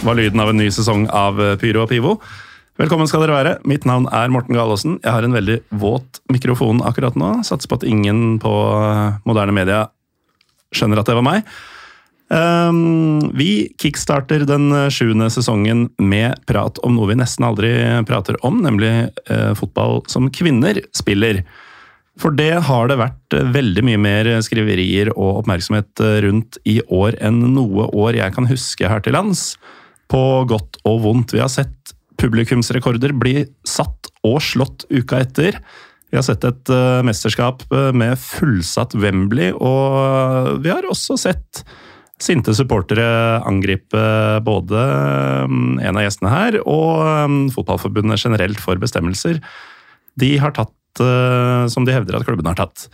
[0.00, 2.14] Var lyden av en ny sesong av Pyro og Pivo.
[2.80, 3.50] Velkommen skal dere være.
[3.68, 4.94] Mitt navn er Morten Galaasen.
[5.02, 7.34] Jeg har en veldig våt mikrofon akkurat nå.
[7.44, 8.52] Satser på at ingen på
[9.28, 9.82] moderne media
[10.72, 11.50] skjønner at det var meg.
[12.32, 17.74] Um, vi kickstarter den sjuende sesongen med prat om noe vi nesten aldri
[18.08, 18.92] prater om, nemlig
[19.28, 21.42] uh, fotball som kvinner spiller.
[22.20, 27.42] For det har det vært veldig mye mer skriverier og oppmerksomhet rundt i år enn
[27.52, 29.50] noe år jeg kan huske her til lands.
[30.10, 31.34] På godt og vondt.
[31.36, 35.60] Vi har sett publikumsrekorder bli satt og slått uka etter.
[36.10, 41.62] Vi har sett et uh, mesterskap med fullsatt Wembley, og vi har også sett
[42.20, 44.00] sinte supportere angripe
[44.44, 44.80] både
[45.46, 49.40] um, en av gjestene her og um, Fotballforbundet generelt for bestemmelser
[50.20, 52.88] de har tatt uh, som de hevder at klubben har tatt.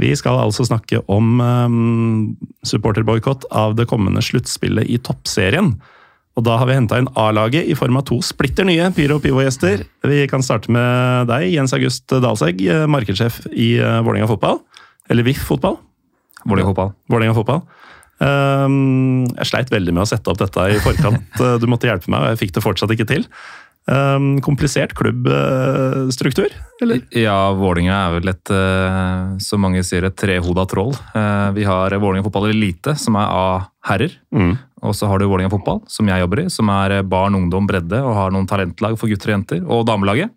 [0.00, 5.74] Vi skal altså snakke om um, supporterboikott av det kommende sluttspillet i Toppserien.
[6.32, 9.84] Og da har vi henta inn A-laget i form av to splitter nye Pyro Pivo-gjester.
[10.08, 14.62] Vi kan starte med deg, Jens August Dalsegg, markedssjef i uh, Vålerenga fotball.
[15.12, 15.76] Eller VIF fotball.
[16.44, 16.94] Vålerenga fotball.
[17.12, 17.62] Vålinga fotball.
[18.22, 21.40] Um, jeg sleit veldig med å sette opp dette i forkant.
[21.62, 23.26] Du måtte hjelpe meg, og jeg fikk det fortsatt ikke til.
[23.82, 26.52] Um, komplisert klubbstruktur,
[26.84, 27.00] eller?
[27.18, 30.92] Ja, Vålinga er vel et, uh, som mange sier, et trehoda troll.
[31.16, 34.14] Uh, vi har Vålinga fotball elite, som er A-herrer.
[34.30, 34.54] Mm.
[34.86, 37.98] Og så har du Vålinga fotball, som jeg jobber i, som er barn, ungdom, bredde,
[38.06, 40.30] og har noen talentlag for gutter og jenter, og damelaget.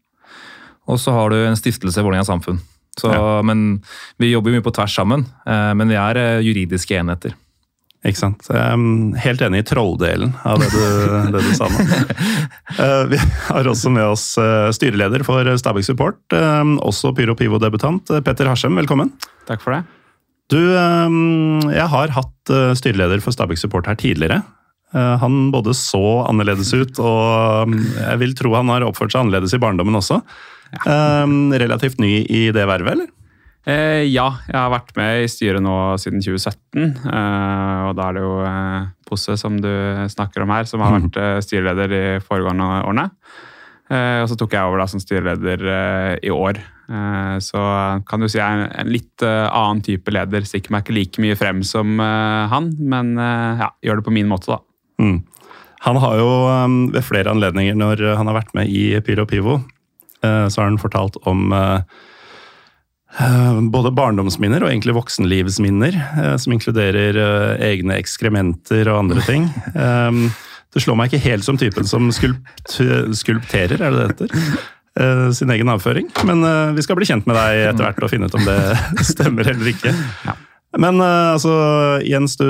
[0.90, 2.58] Og så har du en stiftelse, Vålinga samfunn.
[2.98, 3.42] Så, ja.
[3.46, 3.84] Men
[4.22, 7.38] vi jobber mye på tvers sammen, uh, men vi er juridiske enheter.
[8.06, 8.46] Ikke sant.
[8.54, 8.78] Er
[9.24, 10.82] helt enig i trolldelen av det du,
[11.34, 11.86] det du sa nå.
[12.78, 18.14] Uh, vi har også med oss uh, styreleder for Stabæk Support, um, også Pyro Pivo-debutant,
[18.26, 18.78] Petter Harsem.
[18.78, 19.10] Velkommen.
[19.50, 19.84] Takk for det.
[20.54, 24.44] Du, jeg har hatt styreleder for Stabæk Support her tidligere.
[24.94, 29.60] Han både så annerledes ut, og jeg vil tro han har oppført seg annerledes i
[29.64, 30.20] barndommen også.
[30.86, 31.26] Ja.
[31.66, 33.10] Relativt ny i det vervet, eller?
[33.66, 36.86] Eh, ja, jeg har vært med i styret nå siden 2017.
[37.10, 39.72] Eh, og da er det jo eh, Posse, som du
[40.12, 43.10] snakker om her, som har vært eh, styreleder de foregående årene.
[43.90, 46.62] Eh, og så tok jeg over da som styreleder eh, i år.
[47.42, 47.60] så
[48.06, 50.44] kan du si jeg er en litt annen type leder.
[50.46, 54.54] Stikker meg ikke like mye frem som han, men ja, gjør det på min måte,
[54.54, 54.60] da.
[55.02, 55.24] Mm.
[55.88, 56.28] Han har jo
[56.94, 59.58] ved flere anledninger når han har vært med i Pyro Pivo,
[60.22, 61.50] så har han fortalt om
[63.72, 69.50] både barndomsminner og egentlig voksenlivsminner, eh, som inkluderer eh, egne ekskrementer og andre ting.
[70.76, 72.74] Det slår meg ikke helt som typen som skulpt,
[73.16, 75.30] skulpterer, er det det heter?
[75.32, 76.10] Sin egen avføring.
[76.28, 76.44] Men
[76.76, 78.58] vi skal bli kjent med deg etter hvert og finne ut om det
[79.08, 79.94] stemmer eller ikke.
[80.84, 81.54] Men altså,
[82.04, 82.44] Jens, du,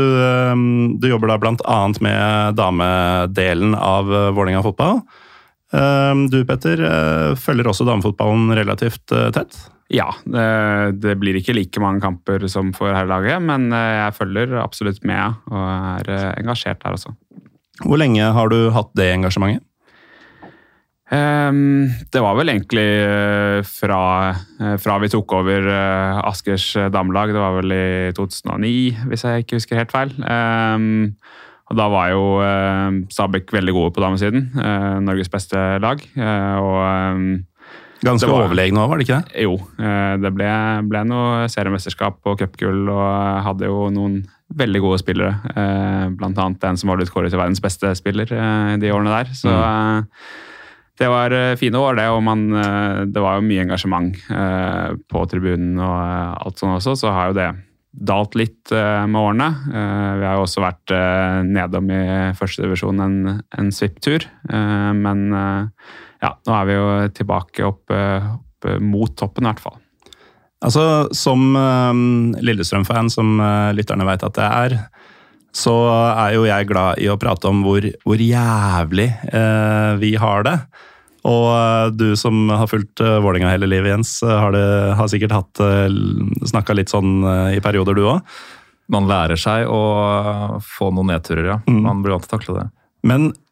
[0.97, 1.77] du jobber da bl.a.
[2.01, 5.03] med damedelen av Vålerenga fotball.
[6.33, 6.81] Du Petter,
[7.45, 9.53] følger også damefotballen relativt tett?
[9.93, 15.05] Ja, det blir ikke like mange kamper som for herrelaget, men eh, jeg følger absolutt
[15.05, 17.13] med og er eh, engasjert her også.
[17.83, 19.65] Hvor lenge har du hatt det engasjementet?
[21.05, 23.99] Um, det var vel egentlig uh, fra,
[24.81, 25.67] fra, vi tok over
[26.25, 27.29] Askers damelag.
[27.35, 28.71] Det var vel i 2009,
[29.11, 30.15] hvis jeg ikke husker helt feil.
[30.25, 31.13] Um,
[31.69, 32.25] og Da var jo
[33.09, 34.51] Stabæk veldig gode på damesiden.
[35.01, 36.01] Norges beste lag.
[36.61, 36.81] og
[37.17, 37.29] um,
[38.03, 39.43] Ganske overlegne òg, var det ikke det?
[39.45, 40.47] Jo, eh, det ble,
[40.89, 44.19] ble noe seriemesterskap og cupgull, og hadde jo noen
[44.55, 45.37] veldig gode spillere.
[45.55, 49.13] Eh, blant annet en som var blitt kåret til verdens beste spiller eh, de årene
[49.13, 49.31] der.
[49.37, 50.09] Så mm.
[51.01, 52.09] det var fine år, det.
[52.11, 52.49] Og man,
[53.11, 54.11] det var jo mye engasjement
[55.11, 55.95] på tribunen og
[56.45, 56.97] alt sånt også.
[56.99, 57.49] Så har jo det
[57.95, 59.49] dalt litt med årene.
[59.71, 60.91] Vi har jo også vært
[61.47, 62.05] nedom i
[62.35, 63.19] førstedivisjon en,
[63.55, 65.29] en svipptur, men
[66.23, 66.85] ja, nå er vi jo
[67.15, 69.79] tilbake opp, eh, opp mot toppen, i hvert fall.
[70.65, 74.77] Altså, Som um, Lillestrøm-fan, som uh, lytterne veit at det er,
[75.55, 75.75] så
[76.15, 80.57] er jo jeg glad i å prate om hvor, hvor jævlig uh, vi har det.
[81.25, 84.65] Og uh, du som har fulgt uh, Vålinga hele livet, Jens, har, det,
[84.97, 85.87] har sikkert hatt uh,
[86.47, 87.21] snakka litt sånn
[87.53, 88.35] i perioder, du òg?
[88.91, 91.61] Man lærer seg å få noen nedturer, ja.
[91.65, 91.81] Mm.
[91.87, 92.67] Man blir vant til å takle det.
[93.05, 93.44] Men Eh,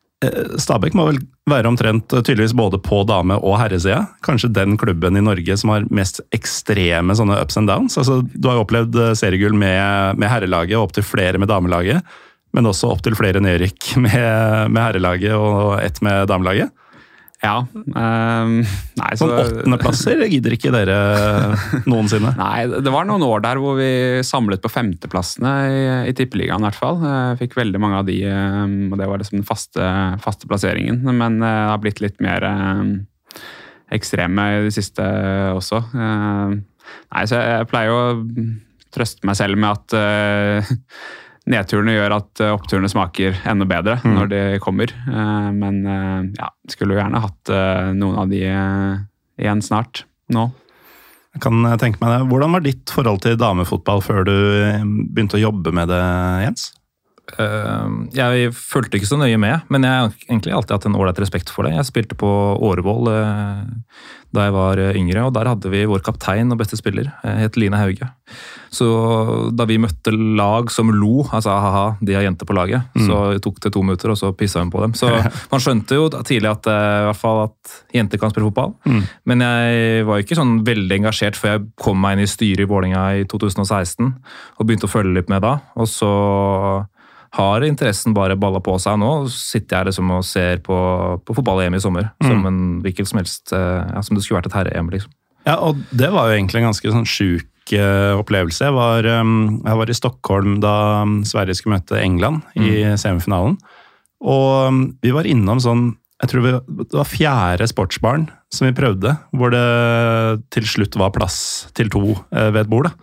[0.61, 4.03] Stabæk må vel være omtrent eh, tydeligvis både på dame- og herresida.
[4.25, 7.97] Kanskje den klubben i Norge som har mest ekstreme sånne ups and downs.
[7.99, 12.05] Altså, du har jo opplevd eh, seriegull med, med herrelaget og opptil flere med damelaget.
[12.53, 16.73] Men også opptil flere nedrykk med, med herrelaget og ett med damelaget.
[17.43, 17.57] Ja.
[17.75, 18.61] Um,
[18.95, 20.97] nei, så, Sånn åttendeplasser gidder ikke dere
[21.89, 22.31] noensinne.
[22.39, 23.89] Nei, det var noen år der hvor vi
[24.23, 27.01] samlet på femteplassene i, i Tippeligaen i hvert fall.
[27.03, 29.89] Jeg fikk veldig mange av de, um, og det var liksom den faste,
[30.23, 31.03] faste plasseringen.
[31.11, 32.93] Men uh, det har blitt litt mer um,
[33.93, 35.03] ekstreme i det siste
[35.53, 35.83] også.
[35.93, 38.05] Nei, så jeg, jeg pleier å
[38.93, 40.71] trøste meg selv med at uh,
[41.49, 44.11] nedturene gjør at eh, oppturene smaker enda bedre mm.
[44.15, 44.93] når de kommer.
[44.93, 47.53] Eh, men eh, ja, skulle jo gjerne hatt
[47.97, 50.49] noen av de igjen snart nå.
[51.33, 52.29] Jeg kan tenke meg det.
[52.29, 54.35] Hvordan var ditt forhold til damefotball før du
[55.09, 56.01] begynte å jobbe med det,
[56.45, 56.67] Jens?
[57.37, 61.53] Jeg fulgte ikke så nøye med, men jeg har egentlig alltid hatt en ålreit respekt
[61.53, 61.73] for det.
[61.77, 62.29] Jeg spilte på
[62.61, 63.09] Årvoll
[64.33, 67.77] da jeg var yngre, og der hadde vi vår kaptein og beste spiller, het Line
[67.77, 68.07] Hauge.
[68.73, 68.87] Så
[69.53, 73.03] da vi møtte lag som lo, altså ha-ha, de har jenter på laget, mm.
[73.05, 74.95] så tok det to minutter, og så pissa hun på dem.
[74.97, 75.11] Så
[75.51, 78.73] man skjønte jo tidlig at, i hvert fall at jenter kan spille fotball.
[78.89, 79.03] Mm.
[79.29, 82.69] Men jeg var ikke sånn veldig engasjert før jeg kom meg inn i styret i
[82.69, 85.59] Vålerenga i 2016 og begynte å følge litt med da.
[85.77, 86.09] Og så
[87.33, 88.99] har interessen bare balla på seg.
[89.01, 90.75] Nå sitter jeg liksom og ser på,
[91.25, 92.27] på fotball-EM i sommer mm.
[92.29, 94.91] som en hvilken som helst eh, ja, Som det skulle vært et herre-EM.
[94.93, 95.15] liksom.
[95.47, 98.67] Ja, og det var jo egentlig en ganske sånn sjuk uh, opplevelse.
[98.69, 100.75] Jeg var, um, jeg var, i Stockholm da
[101.27, 102.69] Sverige skulle møte England mm.
[102.69, 103.57] i semifinalen.
[104.23, 105.89] Og um, vi var innom sånn
[106.23, 106.51] jeg tror vi,
[106.85, 109.65] Det var fjerde sportsbarn som vi prøvde, hvor det
[110.55, 112.93] til slutt var plass til to ved et bord.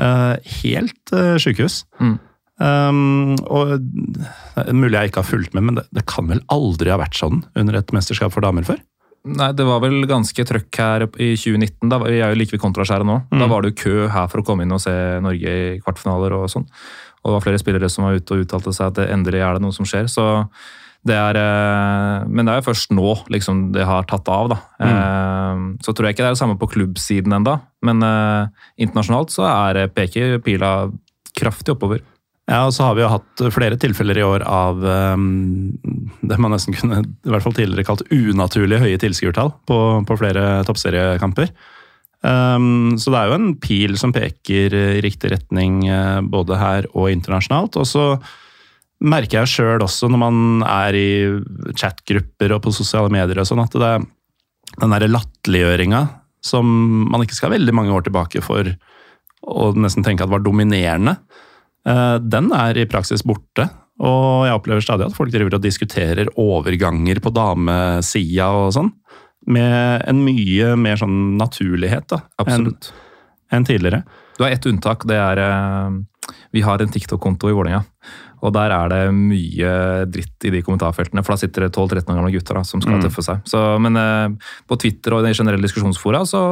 [0.00, 1.12] Uh, helt
[1.42, 1.82] sjukehus.
[2.00, 2.14] Mm.
[2.62, 3.80] Um, og
[4.70, 7.40] Mulig jeg ikke har fulgt med, men det, det, kan vel aldri ha vært sånn
[7.58, 8.78] under et mesterskap for damer før?
[9.22, 11.86] Nei, det var vel ganske trøkk her i 2019.
[11.90, 13.20] Da, vi er jo like ved kontraskjæret nå.
[13.30, 13.38] Mm.
[13.38, 14.92] Da var det jo kø her for å komme inn og se
[15.22, 16.66] Norge i kvartfinaler og sånn.
[17.22, 19.56] Og det var flere spillere som var ute og uttalte seg at det endelig er
[19.56, 20.10] det noe som skjer.
[20.10, 20.26] så
[21.02, 24.52] det er, eh, men det er jo først nå liksom, det har tatt av.
[24.52, 24.58] da.
[24.78, 24.92] Mm.
[24.92, 28.46] Eh, så tror jeg ikke det er det samme på klubbsiden enda, men uh,
[28.78, 30.92] internasjonalt så er peker pila
[31.34, 32.04] kraftig oppover.
[32.52, 35.72] Ja, og så har vi jo hatt flere tilfeller i år av um,
[36.20, 40.60] det man nesten kunne i hvert fall tidligere kalt unaturlig høye tilskuertall på, på, flere
[40.68, 41.48] toppseriekamper.
[42.20, 46.88] Um, så det er jo en pil som peker i riktig retning uh, både her
[46.92, 47.78] og internasjonalt.
[47.80, 48.04] Og så
[49.02, 51.10] merker jeg sjøl også når man er i
[51.72, 54.04] chatgrupper og på sosiale medier og sånn, at det er
[54.76, 56.02] den derre latterliggjøringa
[56.44, 56.68] som
[57.08, 58.68] man ikke skal veldig mange år tilbake for
[59.42, 61.16] å nesten tenke at var dominerende.
[61.88, 63.68] Eh, den er i praksis borte.
[64.02, 68.90] Og jeg opplever stadig at folk driver og diskuterer overganger på damesida og sånn.
[69.52, 72.70] Med en mye mer sånn naturlighet da, enn
[73.52, 74.04] en tidligere.
[74.38, 75.04] Du har ett unntak.
[75.08, 75.98] Det er eh,
[76.54, 77.82] Vi har en TikTok-konto i Vålerenga.
[78.42, 79.72] Og der er det mye
[80.10, 82.96] dritt i de kommentarfeltene, for da sitter det 12-13 år gamle gutter da, som skal
[82.98, 83.04] mm.
[83.04, 83.44] tøffe seg.
[83.46, 86.42] Så, men eh, på Twitter og i generelle diskusjonsfora så,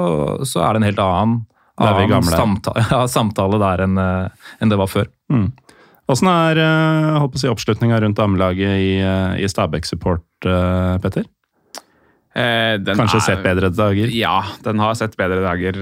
[0.47, 1.41] så er det en helt annen
[1.81, 5.09] annen samtale, ja, samtale, der enn en det var før.
[5.33, 5.51] Mm.
[6.11, 11.29] Åssen er uh, si, oppslutninga rundt damelaget i, uh, i Stabæk Support, uh, Petter?
[12.31, 14.11] Eh, Kanskje er, sett bedre dager?
[14.15, 15.79] Ja, den har sett bedre dager.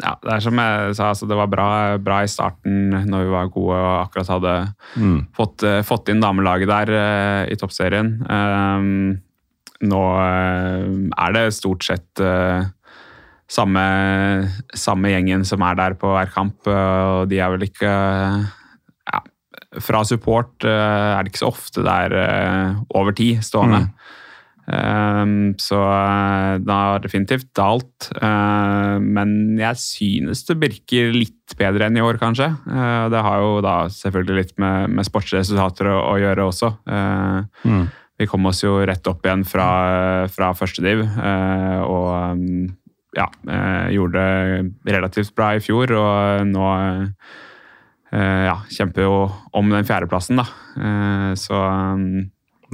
[0.00, 1.66] ja, det er som jeg sa, altså, det var bra,
[2.00, 4.54] bra, i starten når vi var gode og akkurat hadde
[4.96, 5.18] mm.
[5.36, 6.94] fått, fått, inn damelaget der
[7.52, 8.14] i toppserien.
[9.84, 12.24] nå er det stort sett
[13.54, 13.84] samme,
[14.74, 16.66] samme, gjengen som er der på hver kamp.
[16.66, 19.22] Og de er vel ikke ja,
[19.84, 23.86] Fra support eh, er det ikke så ofte det er eh, over tid stående.
[23.86, 24.02] Mm.
[25.60, 28.08] Så eh, det har definitivt dalt.
[28.16, 32.48] Men jeg synes det virker litt bedre enn i år, kanskje.
[33.12, 36.70] Det har jo da selvfølgelig litt med, med sportsresultater å, å, gjøre også.
[36.88, 37.84] Mm.
[38.16, 39.68] Vi kom oss jo rett opp igjen fra,
[40.32, 42.72] fra førstediv, og um,
[43.14, 44.22] ja, eh, gjorde
[44.84, 46.68] det relativt bra i fjor, og nå
[48.12, 49.18] eh, ja, kjemper jo
[49.54, 50.46] om den fjerdeplassen, da.
[50.76, 51.64] Eh, så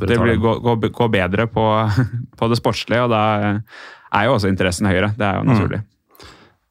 [0.01, 1.65] det går, går, bedre på,
[2.39, 3.25] på, det sportslige, og da
[4.11, 5.13] er jo også interessen høyere.
[5.19, 5.83] Det er jo naturlig.
[5.85, 5.91] Mm.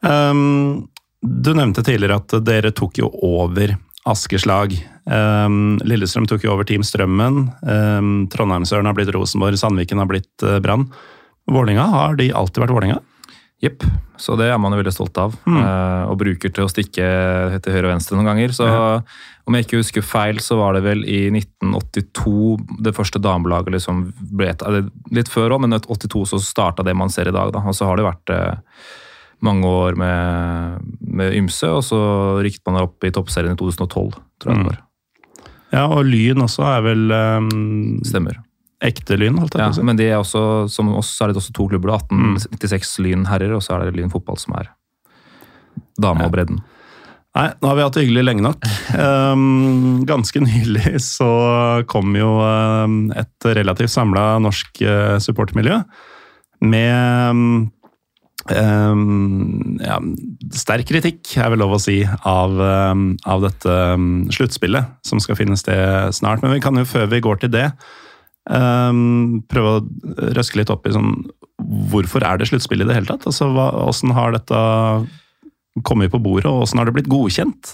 [0.10, 0.88] Um,
[1.20, 3.76] du nevnte tidligere at dere tok jo over
[4.10, 4.74] Askeslag.
[5.04, 7.42] Um, Lillestrøm tok jo over Team Strømmen.
[7.68, 10.88] Um, Trondheimsøren har blitt Rosenborg, Sandviken har blitt uh, Brann.
[11.50, 13.00] Vålinga, har de alltid vært Vålinga?
[13.60, 13.84] Jepp.
[14.20, 15.36] Så det er man jo veldig stolt av.
[15.48, 15.58] Mm.
[15.60, 17.10] Uh, og bruker til å stikke
[17.63, 18.56] til høyre og venstre noen ganger.
[18.56, 18.86] Så ja.
[19.48, 24.06] om jeg ikke husker feil, så var det vel i 1982 det første damelaget liksom
[24.32, 24.66] ble et,
[25.16, 27.51] Litt før òg, men i 82 så starta det man ser i dag.
[27.56, 27.63] Da.
[27.68, 28.84] Og så har det vært uh,
[29.44, 32.01] mange år med, med, ymse, og så
[32.44, 34.68] rykket man opp i toppserien i 2012, tror jeg mm.
[34.68, 34.86] det var.
[35.70, 38.39] Ja, og Lyn også er vel um, Stemmer.
[38.86, 39.86] Ekte Lyn, holdt jeg Ja, på å si.
[39.86, 41.95] men de er også, som oss er det også to klubber.
[41.98, 43.05] 1896 mm.
[43.05, 44.71] Lyn herrer, og så er det Lyn fotball som er
[46.00, 46.62] dame og bredden.
[47.38, 48.69] Nei, nå har vi hatt det hyggelig lenge nok.
[48.98, 51.31] Um, ganske nylig så
[51.91, 55.83] kom jo um, et relativt samla norsk supportmiljø supportermiljø
[56.59, 57.69] med
[58.51, 60.00] um, ja,
[60.57, 63.77] sterk kritikk, er vel lov å si, av, av dette
[64.36, 66.43] sluttspillet som skal finne sted snart.
[66.43, 67.69] Men vi kan jo før vi går til det,
[68.50, 71.13] um, prøve å røske litt opp i sånn
[71.91, 73.25] Hvorfor er det sluttspill i det hele tatt?
[73.27, 74.60] Altså, hva, Hvordan har dette
[75.84, 77.74] kommet på bordet, og hvordan har det blitt godkjent?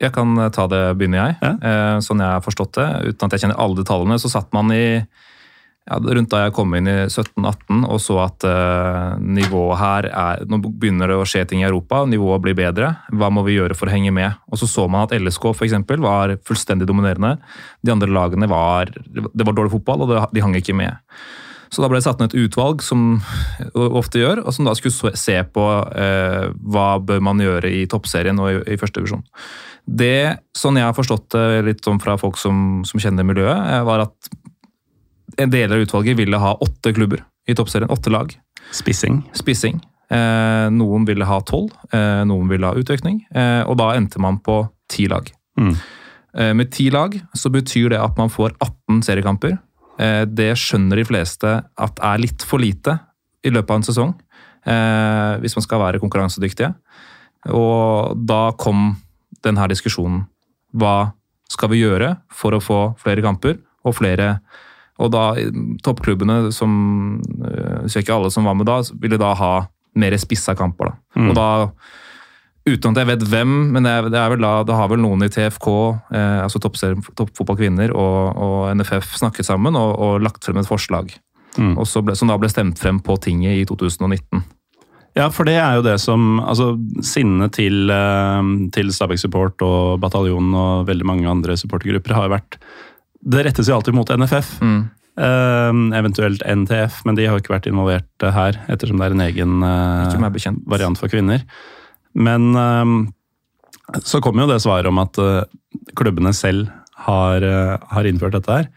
[0.00, 1.36] Jeg kan eh, ta det, begynner jeg.
[1.42, 1.52] Ja.
[1.60, 2.86] Eh, Sånn jeg har forstått det.
[3.10, 4.86] Uten at jeg kjenner alle detaljene, så satt man i
[5.86, 10.42] ja, rundt da jeg kom inn i 17-18 og så at eh, nivået her er
[10.50, 12.90] Nå begynner det å skje ting i Europa, nivået blir bedre.
[13.14, 14.34] Hva må vi gjøre for å henge med?
[14.50, 17.36] Og så så man at LSK for eksempel, var fullstendig dominerende.
[17.86, 20.98] De andre lagene var Det var dårlig fotball, og de hang ikke med.
[21.70, 23.20] Så da ble det satt ned et utvalg, som
[23.74, 25.64] ofte gjør, og som da skulle se på
[25.98, 29.24] eh, hva bør man gjøre i toppserien og i, i første divisjon.
[29.86, 33.82] Det, sånn jeg har forstått det litt om fra folk som, som kjenner miljøet, eh,
[33.86, 34.30] var at
[35.36, 37.90] en del av utvalget ville ha åtte klubber i toppserien.
[37.90, 38.32] Åtte lag.
[38.74, 39.22] Spissing.
[39.36, 39.80] Spissing.
[40.10, 43.24] Eh, noen ville ha tolv, eh, noen ville ha utøkning.
[43.34, 45.30] Eh, og da endte man på ti lag.
[45.58, 45.74] Mm.
[46.36, 49.58] Eh, med ti lag så betyr det at man får 18 seriekamper.
[49.98, 52.98] Eh, det skjønner de fleste at er litt for lite
[53.44, 54.14] i løpet av en sesong.
[54.66, 56.74] Eh, hvis man skal være konkurransedyktige.
[57.54, 58.96] Og da kom
[59.42, 60.26] denne diskusjonen.
[60.74, 61.12] Hva
[61.48, 64.40] skal vi gjøre for å få flere kamper og flere
[65.02, 65.28] Og da
[65.84, 66.72] toppklubbene, som
[67.44, 69.52] eh, ikke alle som var med da, ville da ha
[69.96, 70.92] mer spissa kamper.
[70.92, 71.20] da.
[71.20, 71.30] Mm.
[71.30, 71.48] Og da
[72.66, 74.98] Uten at jeg vet hvem, men det er, det er vel da, det har vel
[74.98, 75.68] noen i TFK,
[76.10, 80.66] eh, altså toppfotballkvinner toppfotball kvinner, og, og NFF snakket sammen og, og lagt frem et
[80.66, 81.14] forslag.
[81.54, 81.76] Mm.
[81.78, 84.42] Ble, som da ble stemt frem på tinget i 2019.
[85.16, 86.74] Ja, for det er jo det som altså
[87.06, 92.34] Sinnet til, eh, til Stabæk Support og Bataljonen og veldig mange andre supportergrupper har jo
[92.34, 92.58] vært
[93.20, 94.56] Det rettes jo alltid mot NFF.
[94.60, 94.80] Mm.
[95.16, 99.14] Uh, eventuelt NTF, men de har jo ikke vært involvert eh, her, ettersom det er
[99.14, 101.46] en egen uh, variant for kvinner.
[102.12, 103.06] Men uh,
[104.04, 105.46] så kom jo det svaret om at eh,
[105.96, 106.68] klubbene selv
[107.06, 107.44] har,
[107.92, 108.68] har innført dette her.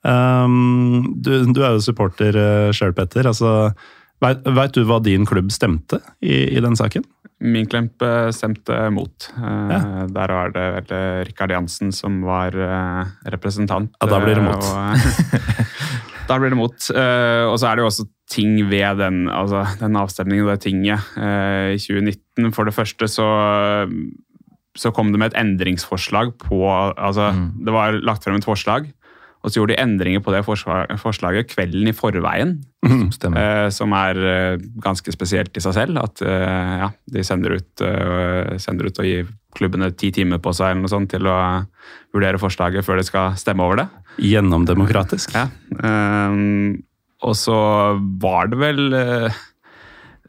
[0.00, 3.28] Um, du, du er jo supporter uh, sjøl, Petter.
[3.30, 3.70] Altså,
[4.20, 7.06] Veit du hva din klubb stemte i, i den saken?
[7.40, 9.30] Min klemp eh, stemte mot.
[9.36, 9.80] Eh, Ja.
[10.12, 13.94] Der var det vel eh, Rikard Jansen som var eh, representant.
[14.00, 14.64] Ja, da blir det eh, mot.
[14.64, 15.66] og-
[16.28, 16.90] da blir det mot.
[16.94, 20.60] Eh, Og så er det jo også ting ved den, altså, den avstemningen og det
[20.68, 22.52] tinget eh, i 2019.
[22.54, 23.26] For det første så,
[24.78, 26.60] så kom det med et endringsforslag på
[26.96, 27.48] altså, Mm.
[27.66, 28.92] Det var lagt frem et forslag,
[29.40, 32.58] og så gjorde de endringer på det forslaget kvelden i forveien.
[32.84, 33.06] Mm,
[33.40, 36.00] Eh, som er eh, ganske spesielt i seg selv.
[36.02, 40.52] At eh, ja, de sender ut, eh, sender ut og gir klubbene ti timer på
[40.56, 41.38] seg eller noe sånt til å
[42.14, 43.88] vurdere forslaget før de skal stemme over det.
[44.28, 45.32] Gjennomdemokratisk.
[45.36, 45.48] Ja.
[45.80, 46.80] eh,
[47.20, 47.56] og så
[48.20, 49.40] var det vel eh,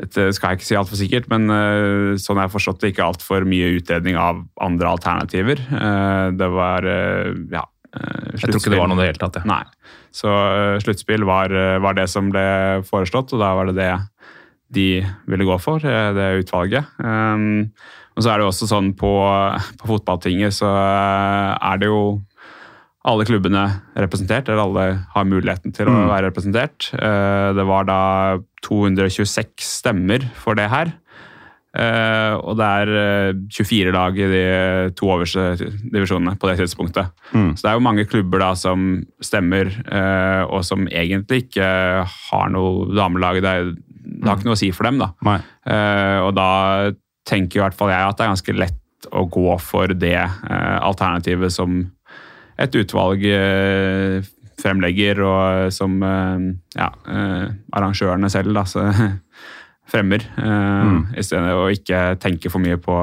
[0.02, 3.06] dette skal jeg ikke si altfor sikkert, men eh, sånn jeg har forstått det, ikke
[3.06, 5.62] altfor mye utredning av andre alternativer.
[5.62, 9.40] Eh, det var eh, ja, Jeg tror ikke det var noe i det hele tatt.
[9.42, 9.48] Ja.
[9.52, 9.64] Nei.
[10.16, 12.46] Så uh, sluttspill var, eh, var det som ble
[12.88, 13.92] foreslått, og da var det det
[14.72, 14.86] de
[15.28, 16.86] ville gå for, eh, det utvalget.
[17.04, 17.72] Um,
[18.16, 19.12] og så er det jo også sånn på,
[19.82, 22.22] på fotballtinget så eh, er det jo
[23.04, 23.64] alle klubbene
[23.98, 26.08] representert, eller alle har muligheten til å Mm.
[26.12, 26.92] være representert.
[26.94, 28.00] Uh, Det var da
[28.64, 30.94] 226 stemmer for det her.
[31.72, 34.42] Eh, og det er eh, 24 lag i de
[35.00, 37.14] to øverste divisjonene på det tidspunktet.
[37.32, 37.54] Mm.
[37.56, 38.90] Så det er jo mange klubber da som
[39.24, 41.70] stemmer, uh, og som egentlig ikke
[42.04, 43.40] har noe damelag.
[43.44, 45.14] Det, er, det har ikke noe å si for dem, da.
[45.72, 46.52] Eh, og da
[47.28, 50.78] tenker i hvert fall jeg at det er ganske lett å gå for det eh,
[50.82, 51.84] alternativet som
[52.62, 54.22] et utvalg eh,
[54.62, 56.48] fremlegger, og som eh,
[56.78, 57.48] ja, eh,
[57.78, 58.86] arrangørene selv da, så,
[59.90, 60.24] fremmer.
[60.38, 61.06] Eh, Mm.
[61.18, 62.96] I stedet å ikke tenke for mye på,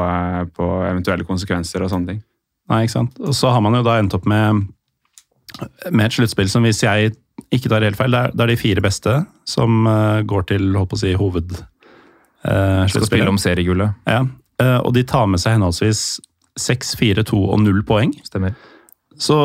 [0.55, 2.21] på eventuelle konsekvenser og sånne ting.
[2.69, 3.17] Nei, ikke sant.
[3.21, 4.67] Og så har man jo da endt opp med,
[5.91, 7.15] med et sluttspill som, hvis jeg
[7.55, 9.15] ikke tar helt feil, det er, det er de fire beste
[9.49, 13.95] som eh, går til holdt på å si, hoved uh, Skal spille om seriegullet.
[14.11, 14.25] Ja.
[14.61, 16.21] Uh, og de tar med seg henholdsvis
[16.59, 18.13] 6, 4, 2 og 0 poeng.
[18.27, 18.57] Stemmer.
[19.19, 19.39] Så,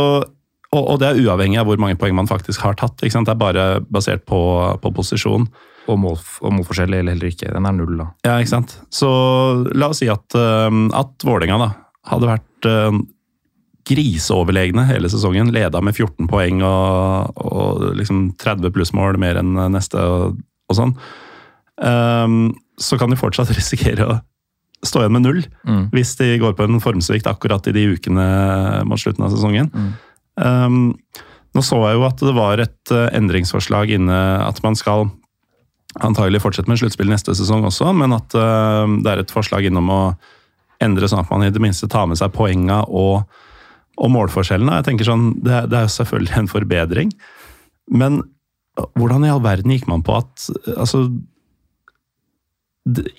[0.74, 2.98] og, og det er uavhengig av hvor mange poeng man faktisk har tatt.
[3.02, 3.30] Ikke sant?
[3.30, 4.42] Det er bare basert på,
[4.82, 5.46] på posisjon.
[5.84, 7.50] Og, mål, og målforskjell eller heller ikke.
[7.52, 8.06] Den er null, da.
[8.24, 8.78] Ja, ikke sant?
[8.94, 9.10] Så
[9.76, 11.70] la oss si at, uh, at Vålerenga da,
[12.08, 13.02] hadde vært uh,
[13.90, 15.52] griseoverlegne hele sesongen.
[15.52, 20.40] Leda med 14 poeng og, og liksom 30 plussmål mer enn neste og,
[20.72, 20.96] og sånn.
[21.84, 24.22] Um, så kan de fortsatt risikere å
[24.84, 25.86] stå igjen med null Mm.
[25.94, 28.26] hvis de går på en formsvikt akkurat i de ukene
[28.84, 29.70] mot slutten av sesongen.
[29.72, 29.92] Mm.
[30.36, 30.80] Um,
[31.56, 35.06] nå så jeg jo at det var et eh, endringsforslag inne at man skal
[36.02, 39.92] antagelig fortsette med sluttspill neste sesong også, men at uh, det er et forslag innom
[39.94, 40.02] å
[40.84, 43.28] endre sånn at man i det minste tar med seg poenga og,
[44.02, 44.80] og målforskjellene.
[44.80, 47.14] Jeg tenker sånn, det, det er jo selvfølgelig en forbedring,
[47.94, 48.24] men
[48.98, 51.06] hvordan i all verden gikk man på at altså,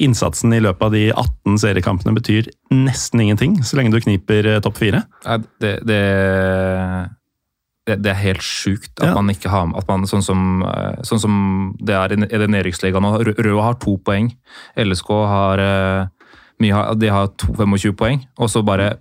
[0.03, 4.59] Innsatsen i løpet av de 18 seriekampene betyr nesten ingenting, så lenge du kniper eh,
[4.61, 5.01] topp fire.
[5.63, 6.01] Det, det,
[7.87, 9.15] det, det er helt sjukt at Ja.
[9.15, 12.51] man ikke har at man, sånn, som, eh, sånn som det er i i den
[12.53, 13.11] nedrykksligaen nå.
[13.25, 14.31] Rø- Røa har to poeng.
[14.77, 16.07] LSK har, eh,
[16.73, 18.97] har- de har to, 25 poeng, og så bare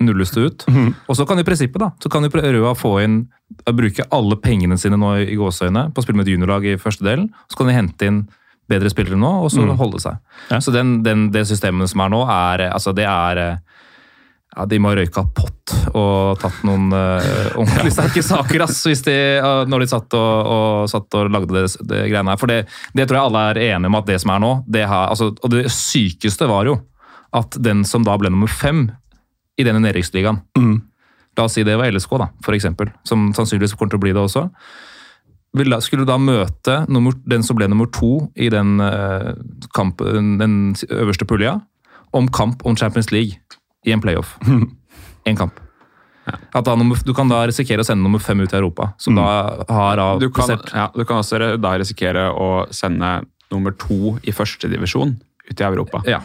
[0.00, 0.64] nulles det ut.
[1.08, 3.28] Og så kan i prinsippet da, så kan jo Røa få inn
[3.66, 7.02] bruke alle pengene sine nå i gåseøyne på å spille med et juniorlag i første
[7.02, 7.30] delen.
[7.50, 8.28] Så kan de hente inn
[8.70, 10.18] bedre spillere nå, og så holde seg.
[10.50, 10.58] Ja.
[10.60, 13.56] Så den, den, det systemet som er nå, er eh, altså det er eh,
[14.56, 19.16] ja, De må ha røyka pott og tatt noen uh, ordentlig sterke saker ass, de,
[19.44, 22.40] uh, når de satt og, og, satt og lagde det, det greiene her.
[22.40, 22.62] For det,
[22.96, 25.30] det tror jeg alle er enige om at det som er nå det har, altså,
[25.36, 26.78] Og det sykeste var jo
[27.36, 28.86] at den som da ble nummer fem
[29.58, 30.78] i denne nedrykksligaen Mm.
[31.38, 34.10] La oss si det var LSK, da, for eksempel, som sannsynligvis kommer til å bli
[34.10, 34.48] det også.
[35.84, 39.36] Skulle da møte nummer, den som ble nummer to i den, uh,
[39.76, 41.60] kamp, den øverste pulja,
[42.10, 43.38] om kamp om Champions League
[43.88, 44.36] i en playoff.
[45.28, 45.56] Én kamp.
[46.28, 49.28] At da, du kan da risikere å sende nummer fem ut i Europa, som da
[49.68, 54.34] har av Du kan, ja, du kan også da risikere å sende nummer to i
[54.34, 55.14] førstedivisjon
[55.48, 56.02] ut i Europa.
[56.08, 56.20] Ja.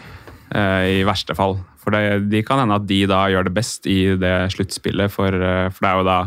[0.51, 1.55] eh, I verste fall.
[1.83, 5.31] For det, de kan hende at de da gjør det best i det sluttspillet, for,
[5.31, 6.19] eh, for det er jo da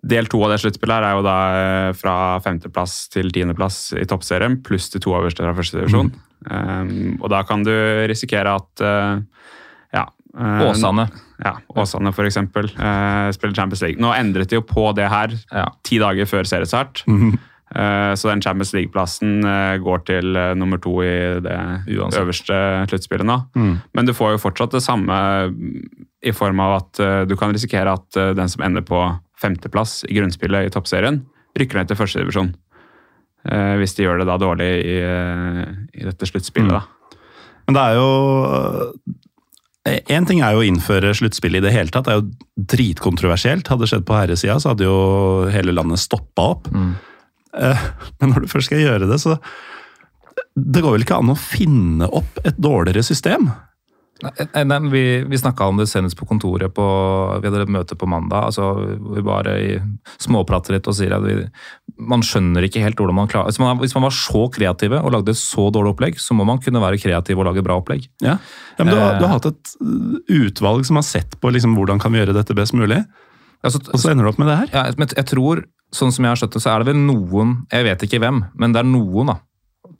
[0.00, 4.06] Del to av det sluttspillet her er jo da eh, fra femteplass til tiendeplass i
[4.08, 6.08] toppserien, pluss de to øverste fra førstedivisjon.
[6.48, 7.74] Um, og da kan du
[8.08, 9.20] risikere at eh,
[10.36, 11.08] Åsane.
[11.42, 13.98] Ja, Åsane eksempel, eh, spiller Champions League.
[14.00, 15.68] Nå endret de jo på det her Ja.
[15.82, 17.04] ti dager før seriestart.
[17.72, 21.54] Eh, Så den Champions League-plassen eh, går til eh, nummer to i det
[21.86, 22.18] Uansett.
[22.24, 22.56] øverste
[22.90, 23.36] sluttspillet nå.
[23.94, 25.14] Men du får jo fortsatt det samme
[25.54, 25.84] mm,
[26.26, 28.98] i form av at eh, du kan risikere at eh, den som ender på
[29.38, 31.22] femteplass i grunnspillet i toppserien,
[31.56, 32.50] rykker ned til førstedivisjon.
[33.78, 35.62] Hvis de gjør det da dårlig i, eh,
[35.94, 36.82] i dette sluttspillet, da.
[37.68, 38.92] Men det er jo
[39.88, 42.04] Én ting er jo å innføre sluttspill i det hele tatt.
[42.04, 43.68] Det er jo dritkontroversielt.
[43.70, 44.98] Hadde det skjedd på herresida, så hadde jo
[45.54, 46.68] hele landet stoppa opp.
[46.68, 46.90] Mm.
[48.20, 49.38] Men når du først skal gjøre det, så
[50.54, 53.50] Det går vel ikke an å finne opp et dårligere system?
[54.20, 56.72] Nei, nei, vi vi snakka om det senest på kontoret.
[56.76, 56.84] På,
[57.40, 58.50] vi hadde et møte på mandag.
[58.50, 58.66] altså
[59.16, 59.54] Vi bare
[60.20, 61.38] småprater litt og sier at vi,
[61.96, 65.14] man skjønner ikke helt hvordan man klarer hvis man, hvis man var så kreative og
[65.16, 68.06] lagde et så dårlig opplegg, så må man kunne være kreativ og lage bra opplegg.
[68.24, 68.36] Ja,
[68.78, 69.18] ja men du, har, Eh.
[69.18, 72.36] du har hatt et uh, utvalg som har sett på liksom, hvordan kan vi gjøre
[72.36, 73.04] dette best mulig,
[73.60, 74.68] Altså, og så ender du opp med det her?
[74.72, 75.58] ja, men jeg tror,
[75.92, 78.38] sånn som jeg har skjønt det, så er det vel noen, jeg vet ikke hvem,
[78.56, 79.34] men det er noen, da,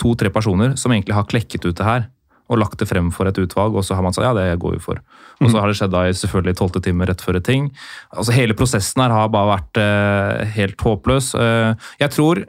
[0.00, 2.06] to-tre personer som egentlig har klekket ut det her
[2.50, 4.76] og lagt det frem for et utvalg, og så har man sagt ja, det går
[4.76, 4.98] vi for.
[5.40, 7.68] Og så har det skjedd da i selvfølgelig tolvte time rett før et ting.
[8.10, 11.30] Altså Hele prosessen her har bare vært eh, helt håpløs.
[11.38, 12.42] Eh, jeg tror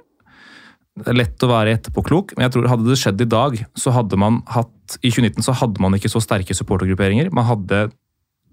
[1.01, 3.93] det er lett å være etterpåklok, men jeg tror hadde det skjedd i dag, så
[3.95, 7.29] hadde man hatt I 2019 så hadde man ikke så sterke supportergrupperinger.
[7.31, 7.85] Man hadde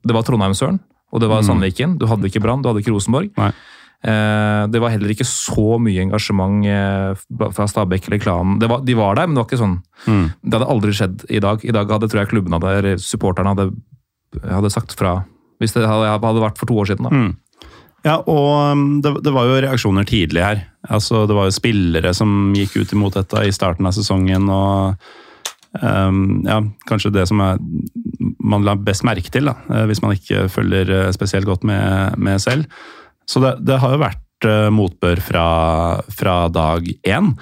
[0.06, 0.78] Det var Trondheim-Søren,
[1.11, 1.96] og det var Sandviken.
[1.98, 3.32] Du hadde ikke Brann, du hadde ikke Rosenborg.
[3.40, 3.50] Nei.
[4.04, 8.58] Eh, Det var heller ikke så mye engasjement eh, fra Stabæk eller klanen.
[8.62, 9.78] Det var, de var der, men det var ikke sånn.
[10.06, 10.24] Mm.
[10.44, 11.64] Det hadde aldri skjedd i dag.
[11.66, 13.70] I dag hadde tror jeg klubben hadde, eller supporterne hadde,
[14.46, 15.16] hadde sagt fra.
[15.58, 17.08] Hvis det hadde, hadde vært for to år siden.
[17.08, 17.11] da.
[17.11, 17.37] Mm.
[18.06, 20.61] Ja, og um, det, det var jo reaksjoner tidlig her.
[20.88, 24.46] Altså, det var jo spillere som gikk ut imot dette i starten av sesongen.
[24.46, 24.94] og
[25.82, 27.58] um, ja, Kanskje det som er,
[28.38, 32.38] man la best merke til, da, eh, hvis man ikke følger spesielt godt med, med
[32.40, 32.70] selv.
[33.28, 35.46] Så det, det har jo vært eh, motbør fra,
[36.14, 37.32] fra dag én.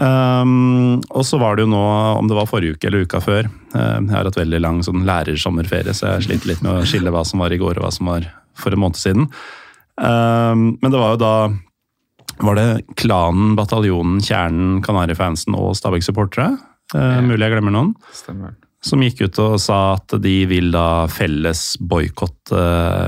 [0.00, 1.80] Um, og så var det jo nå,
[2.16, 5.02] om det var forrige uke eller uka før uh, Jeg har hatt veldig lang sånn
[5.04, 7.90] lærersommerferie, så jeg sliter litt med å skille hva som var i går og hva
[7.92, 9.28] som var for en måned siden.
[10.00, 11.34] Um, men det var jo da
[12.40, 16.54] Var det klanen, bataljonen, kjernen, Kanarifansen og Stabæk-supportere?
[16.94, 17.92] Uh, mulig jeg glemmer noen.
[18.16, 18.56] Stemmer.
[18.84, 22.60] Som gikk ut og sa at de vil da felles boikotte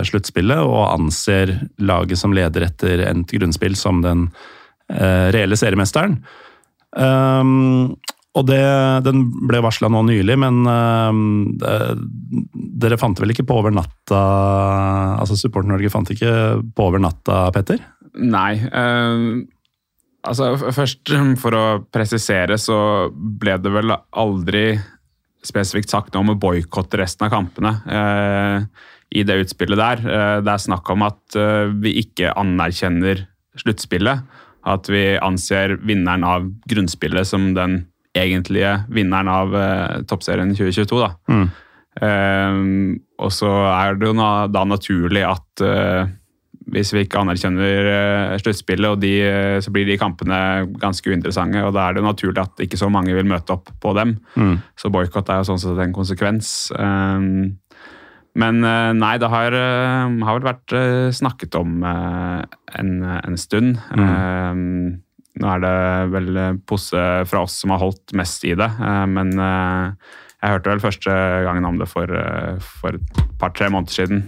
[0.05, 4.27] sluttspillet, og anser laget som leder etter endt grunnspill som den
[4.93, 6.19] eh, reelle seriemesteren.
[6.93, 7.97] Um,
[8.33, 8.63] Og det,
[9.05, 10.63] den ble varsla nå nylig, men
[11.61, 11.73] det,
[12.81, 14.21] dere fant vel ikke på over natta
[15.21, 16.33] Altså Support-Norge fant ikke
[16.73, 17.83] på over natta, Petter?
[18.17, 18.57] Nei.
[18.73, 19.45] Uh,
[20.25, 22.79] altså Først, for å presisere, så
[23.13, 24.65] ble det vel aldri
[25.47, 30.03] spesifikt sagt noe om å boikotte resten av kampene eh, i det utspillet der.
[30.41, 31.37] det er snakk om at
[31.85, 33.27] vi ikke anerkjenner
[33.61, 34.23] sluttspillet.
[34.65, 37.83] At vi anser vinneren av grunnspillet som den
[38.19, 41.01] egentlige vinneren av uh, toppserien 2022.
[41.01, 41.11] da.
[41.33, 41.47] Mm.
[42.03, 46.09] Uh, og så er det jo da naturlig at uh,
[46.73, 49.13] hvis vi ikke anerkjenner sluttspillet, og de,
[49.61, 50.39] så blir de kampene
[50.81, 51.61] ganske uinteressante.
[51.67, 54.17] og Da er det naturlig at ikke så mange vil møte opp på dem.
[54.41, 54.57] Mm.
[54.81, 56.73] Så boikott er jo sånn sett en konsekvens.
[56.73, 57.59] Um,
[58.41, 60.73] men nei, det har, har vel vært
[61.13, 63.77] snakket om en, en stund.
[63.93, 64.07] Mm.
[64.09, 65.03] Um,
[65.41, 65.77] nå er det
[66.13, 70.73] vel Posse fra oss som har holdt mest i det, eh, men eh, jeg hørte
[70.75, 74.25] vel første gangen om det for, eh, for et par-tre måneder siden,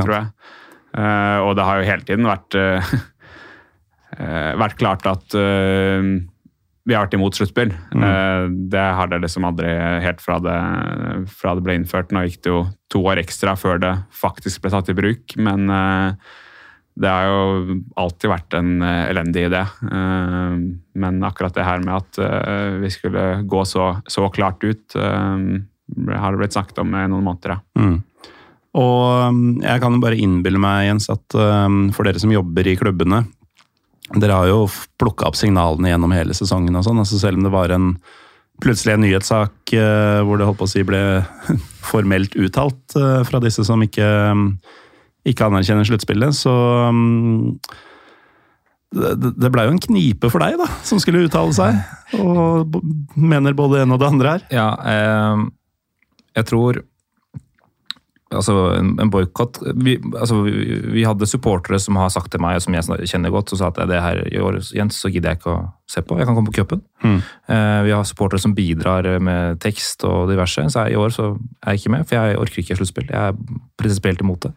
[0.00, 0.28] tror jeg.
[0.94, 2.54] Og det har jo hele tiden vært,
[4.62, 7.72] vært klart at vi har vært imot sluttspill.
[7.96, 8.54] Mm.
[8.70, 9.72] Det har det liksom aldri
[10.04, 10.54] helt fra det,
[11.34, 12.14] fra det ble innført.
[12.14, 12.60] Nå gikk det jo
[12.94, 15.66] to år ekstra før det faktisk ble tatt i bruk, men
[16.94, 19.62] det har jo alltid vært en eh, elendig idé.
[19.66, 20.58] Eh,
[21.02, 26.32] men akkurat det her med at eh, vi skulle gå så, så klart ut, har
[26.32, 27.82] det blitt snakket om i noen måneder, ja.
[27.82, 27.96] Mm.
[28.74, 31.36] Og jeg kan jo bare innbille meg, Jens, at
[31.94, 33.20] for dere som jobber i klubbene
[34.18, 34.64] Dere har jo
[35.00, 36.98] plukka opp signalene gjennom hele sesongen og sånn.
[37.00, 37.92] altså Selv om det var en
[38.60, 39.72] plutselig en nyhetssak
[40.26, 41.00] hvor det holdt på å si ble
[41.92, 42.98] formelt uttalt
[43.30, 44.10] fra disse som ikke
[45.24, 46.52] ikke anerkjenner sluttspillet, så
[46.92, 47.54] um,
[48.94, 51.78] det blei jo en knipe for deg, da, som skulle uttale seg.
[52.20, 52.76] Og
[53.18, 54.44] mener både det ene og det andre her.
[54.54, 55.40] Ja, eh,
[56.38, 56.78] jeg tror
[58.34, 62.60] Altså, en, en boikott vi, altså, vi, vi, hadde supportere som har sagt til meg,
[62.62, 65.42] som jeg kjenner godt, som sa at det her i år, Jens, så gidder jeg
[65.42, 66.18] ikke å se på.
[66.18, 66.84] Jeg kan komme på cupen.
[67.04, 67.18] Mm.
[67.54, 70.66] Eh, vi har supportere som bidrar med tekst og diverse.
[70.72, 73.10] Så jeg, i år så er jeg ikke med, for jeg orker ikke sluttspill.
[73.12, 74.54] Jeg er prinsipielt imot det.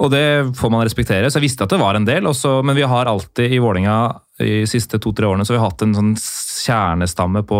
[0.00, 0.24] Og det
[0.56, 1.28] får man respektere.
[1.28, 4.00] Så jeg visste at det var en del, også, men vi har alltid i Vålinga
[4.40, 7.58] de siste to-tre årene så vi har hatt en sånn kjernestamme på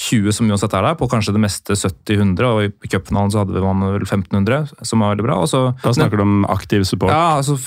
[0.00, 3.54] 15-20 som uansett er der, på kanskje det meste 70-100, og i cupfinalen så hadde
[3.54, 5.38] vi vel 1500, som var veldig bra.
[5.50, 7.12] Så, da snakker du om aktiv support?
[7.12, 7.58] Ja, altså,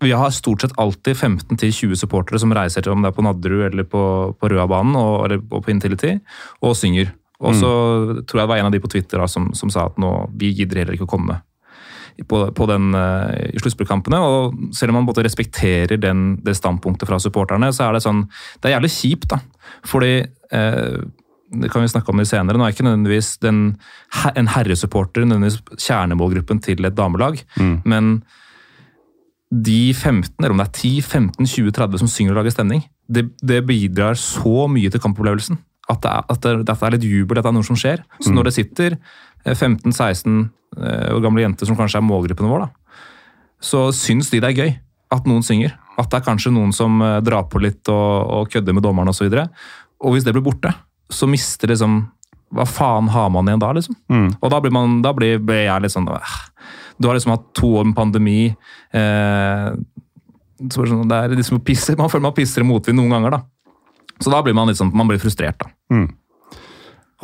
[0.00, 3.66] vi har stort sett alltid 15-20 supportere som reiser til om det er på Nadderud
[3.72, 4.04] eller på,
[4.38, 6.16] på Røabanen og, eller på Intility,
[6.62, 7.12] og synger.
[7.40, 8.24] Og så mm.
[8.28, 10.10] tror jeg det var en av de på Twitter da, som, som sa at nå,
[10.38, 11.40] vi gidder heller ikke å komme
[12.28, 14.18] på, på den, uh, i sluttspillkampene.
[14.20, 18.26] og Selv om man både respekterer den, det standpunktet fra supporterne, så er det sånn
[18.60, 19.40] Det er jævlig kjipt, da.
[19.88, 20.12] Fordi
[20.52, 21.00] uh,
[21.50, 22.58] det kan vi snakke om det senere.
[22.58, 23.62] Nå er ikke nødvendigvis den,
[24.36, 27.80] en herresupporter nødvendigvis kjernemålgruppen til et damelag, mm.
[27.90, 28.20] men
[29.50, 32.84] de 15, eller om det er 10, 15, 20, 30 som synger og lager stemning,
[33.10, 35.58] det, det bidrar så mye til kampopplevelsen.
[35.90, 38.04] At det, er, at det, dette er litt jubel, dette er noe som skjer.
[38.20, 38.36] Så mm.
[38.36, 38.96] når det sitter
[39.48, 40.36] 15-16
[40.78, 43.00] år gamle jenter som kanskje er målgruppen vår, da,
[43.60, 44.70] så syns de det er gøy
[45.10, 45.74] at noen synger.
[45.98, 49.10] At det er kanskje noen som eh, drar på litt og, og kødder med dommeren
[49.10, 49.26] osv.
[49.26, 50.72] Og, så og hvis det blir borte,
[51.10, 52.02] så mister liksom
[52.54, 53.94] Hva faen har man igjen da, liksom?
[54.10, 54.28] Mm.
[54.40, 56.08] Og da blir, man, da blir, blir jeg litt sånn
[56.98, 58.40] Du har liksom hatt to år med pandemi.
[58.90, 59.68] Eh,
[60.68, 63.42] så sånn, det er liksom pisser, Man føler man pisser i motvind noen ganger, da.
[64.20, 65.70] Så da blir man litt sånn, man blir frustrert, da.
[65.94, 66.08] Mm.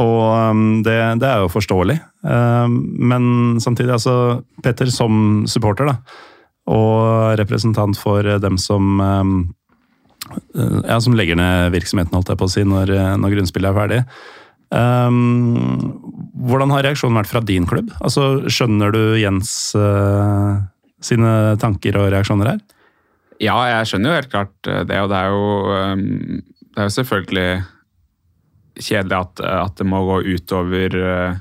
[0.05, 0.23] Og
[0.53, 1.97] um, det, det, er jo forståelig.
[2.21, 3.29] Um, men
[3.65, 5.97] samtidig, altså Petter som supporter, da,
[6.73, 9.37] og representant for dem som um,
[10.55, 14.01] ja, som legger ned virksomheten, holdt jeg på å si, når, når grunnspillet er ferdig.
[14.75, 15.95] Um,
[16.49, 17.93] hvordan har reaksjonen vært fra din klubb?
[18.03, 20.59] Altså, Skjønner du Jens uh,
[21.03, 21.31] sine
[21.63, 22.61] tanker og reaksjoner her?
[23.43, 26.05] Ja, jeg skjønner jo helt klart det, og det er jo, um,
[26.73, 27.49] det er jo selvfølgelig
[28.77, 31.39] kjedelig at, at, det må gå utover uh,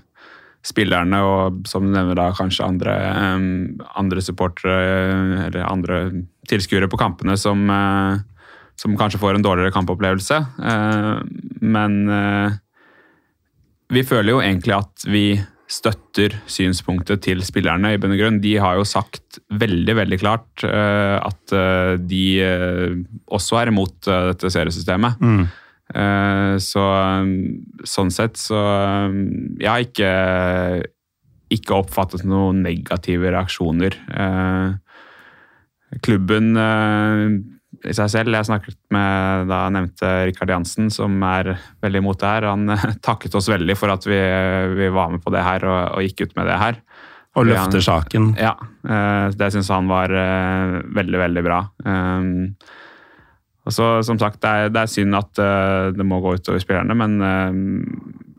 [0.66, 2.94] spillerne og som du nevner da kanskje andre,
[3.36, 6.00] um, andre supportere eller andre
[6.50, 8.22] tilskuere på kampene som, uh,
[8.80, 10.40] som, kanskje får en dårligere kampopplevelse.
[10.60, 11.20] Uh,
[11.66, 12.00] men
[13.92, 15.26] vi føler jo egentlig at vi
[15.72, 17.96] støtter synspunktet til spillerne.
[17.96, 18.42] i bunn og grunn.
[18.42, 21.56] De har jo sagt veldig veldig klart at
[22.06, 22.26] de
[23.26, 25.18] også er imot dette seriesystemet.
[25.22, 25.48] Mm.
[25.94, 26.84] Eh, så
[27.86, 28.58] sånn sett så
[29.62, 30.12] Jeg har ikke,
[31.54, 33.98] ikke oppfattet noen negative reaksjoner.
[34.10, 37.38] Eh, klubben eh,
[37.84, 38.36] i seg selv.
[38.38, 42.48] Jeg snakket med da jeg nevnte Rikard Jansen, som er veldig imot det her.
[42.54, 42.72] Han
[43.08, 44.22] takket oss veldig for at vi,
[44.78, 46.80] vi var med på det her og, og gikk ut med det her.
[47.36, 48.32] Og løfter saken.
[48.40, 48.54] Ja,
[48.88, 51.60] eh, det syns han var eh, veldig, veldig bra.
[51.84, 52.54] Um,
[53.66, 56.62] og så, som sagt, det er, det er synd at eh, det må gå utover
[56.62, 57.60] spillerne, men eh,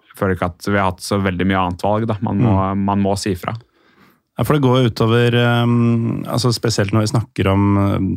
[0.07, 2.07] jeg føler ikke at vi har hatt så veldig mye annet valg.
[2.09, 2.17] Da.
[2.25, 2.55] Man, må,
[2.87, 3.57] man må si fra.
[4.37, 8.11] Ja, for det går utover um, altså Spesielt når vi snakker om um,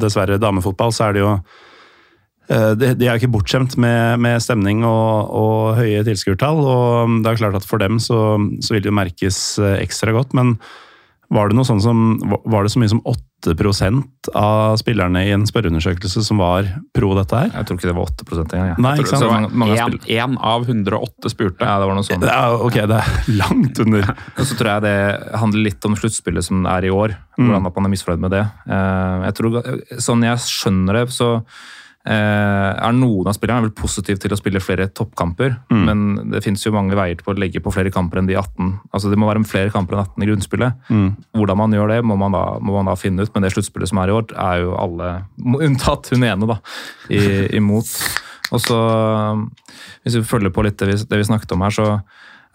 [0.00, 4.80] dessverre damefotball, så er det jo uh, de, de er ikke bortskjemt med, med stemning
[4.88, 6.62] og, og høye tilskuertall.
[6.62, 9.74] og um, det er klart at For dem så, så vil det jo merkes uh,
[9.76, 10.32] ekstra godt.
[10.38, 10.56] Men
[11.32, 13.20] var det noe sånn som, var det så mye som 8
[14.38, 17.50] av spillerne i en spørreundersøkelse som var pro dette her?
[17.56, 18.70] Jeg tror ikke det var 8 engang.
[18.70, 18.76] Ja.
[18.78, 19.24] Nei, ikke sant?
[19.24, 21.66] det var mange, mange Én av 108 spurte.
[21.66, 22.24] Ja, det var noe sånt.
[22.28, 24.08] Er, ok, det er langt under.
[24.38, 24.96] Og så tror jeg det
[25.42, 27.16] handler litt om sluttspillet som er i år.
[27.40, 28.44] Hvordan at man er misfornøyd med det.
[28.70, 29.60] Eh, Jeg tror,
[30.02, 31.32] sånn jeg skjønner det, så
[32.02, 35.52] er noen av spillerne vel positive til å spille flere toppkamper.
[35.86, 38.72] Men det finnes jo mange veier til å legge på flere kamper enn de 18.
[38.90, 40.90] Altså Det må være flere kamper enn 18 i grunnspillet.
[41.38, 43.30] Hvordan man gjør det, må man, da, må man da finne ut.
[43.34, 45.12] Men det sluttspillet som er i år, er jo alle,
[45.68, 46.58] unntatt hun ene, da,
[47.06, 47.22] i,
[47.60, 47.94] imot.
[48.52, 48.80] Og så,
[50.02, 51.88] hvis vi følger på litt det vi, det vi snakket om her, så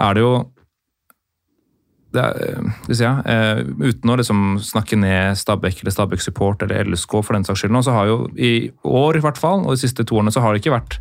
[0.04, 4.98] er det jo det er, eh, skal vi si, ja, eh, uten å liksom snakke
[5.00, 8.20] ned Stabæk eller Stabæk Support eller LSK for den saks skyld, nå, så har jo
[8.36, 11.00] i år i hvert fall, og de siste to årene så har det ikke vært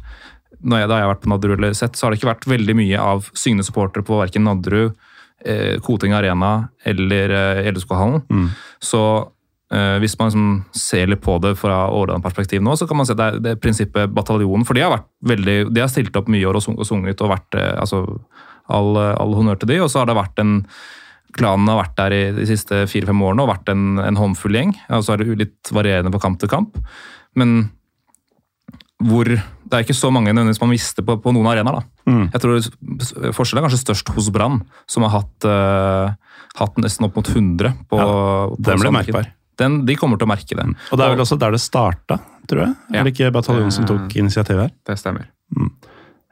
[0.67, 2.47] når jeg, Da jeg har vært på Nadderud eller sett, så har det ikke vært
[2.49, 4.95] veldig mye av syngende supportere på verken Nadderud,
[5.45, 8.23] eh, Koting Arena eller eh, LSK-hallen.
[8.81, 9.03] Så
[9.73, 13.19] eh, hvis man liksom ser litt på det fra Årdal-perspektiv nå, så kan man se
[13.19, 14.65] det det prinsippet bataljonen.
[14.67, 17.59] For de har vært veldig, de har stilt opp mye år og sunget og vært
[17.59, 18.05] eh, altså,
[18.73, 19.81] all, all honnør til de.
[19.85, 20.61] Og så har det vært en
[21.37, 24.71] Klanen har vært der i de siste fire-fem årene og vært en, en håndfull gjeng.
[24.97, 26.79] Og så er det litt varierende fra kamp til kamp.
[27.37, 27.59] Men
[29.05, 31.85] hvor Det er ikke så mange nødvendigvis man mister på, på noen arenaer.
[32.09, 32.31] Mm.
[32.33, 37.19] Jeg tror Forskjellen er kanskje størst hos Brann, som har hatt, uh, hatt nesten opp
[37.19, 39.29] mot 100 på, på Den ble merkbar.
[39.61, 40.65] Den, de kommer til å merke det.
[40.93, 42.73] Og det er vel også der det starta, tror jeg?
[42.93, 43.01] Ja.
[43.01, 44.73] Er det ikke bataljonen som tok initiativet her?
[44.87, 45.29] Det stemmer.
[45.57, 45.69] Eh,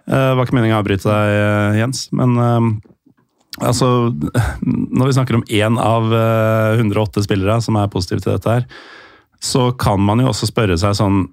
[0.05, 2.67] Det var ikke meningen å avbryte deg, eh, Jens, men eh,
[3.64, 3.88] altså
[4.99, 8.69] Når vi snakker om én av eh, 108 spillere som er positive til dette her,
[9.45, 11.27] så kan man jo også spørre seg sånn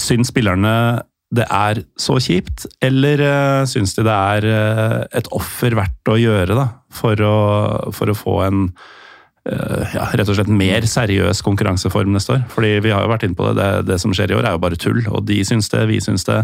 [0.00, 0.74] Syns spillerne
[1.34, 6.18] det er så kjipt, eller uh, syns de det er uh, et offer verdt å
[6.20, 7.38] gjøre da, for å,
[7.94, 12.44] for å få en uh, ja, rett og slett mer seriøs konkurranseform neste år?
[12.52, 14.56] Fordi vi har jo vært inne på det, det, det som skjer i år er
[14.56, 16.42] jo bare tull, og de syns det, vi syns det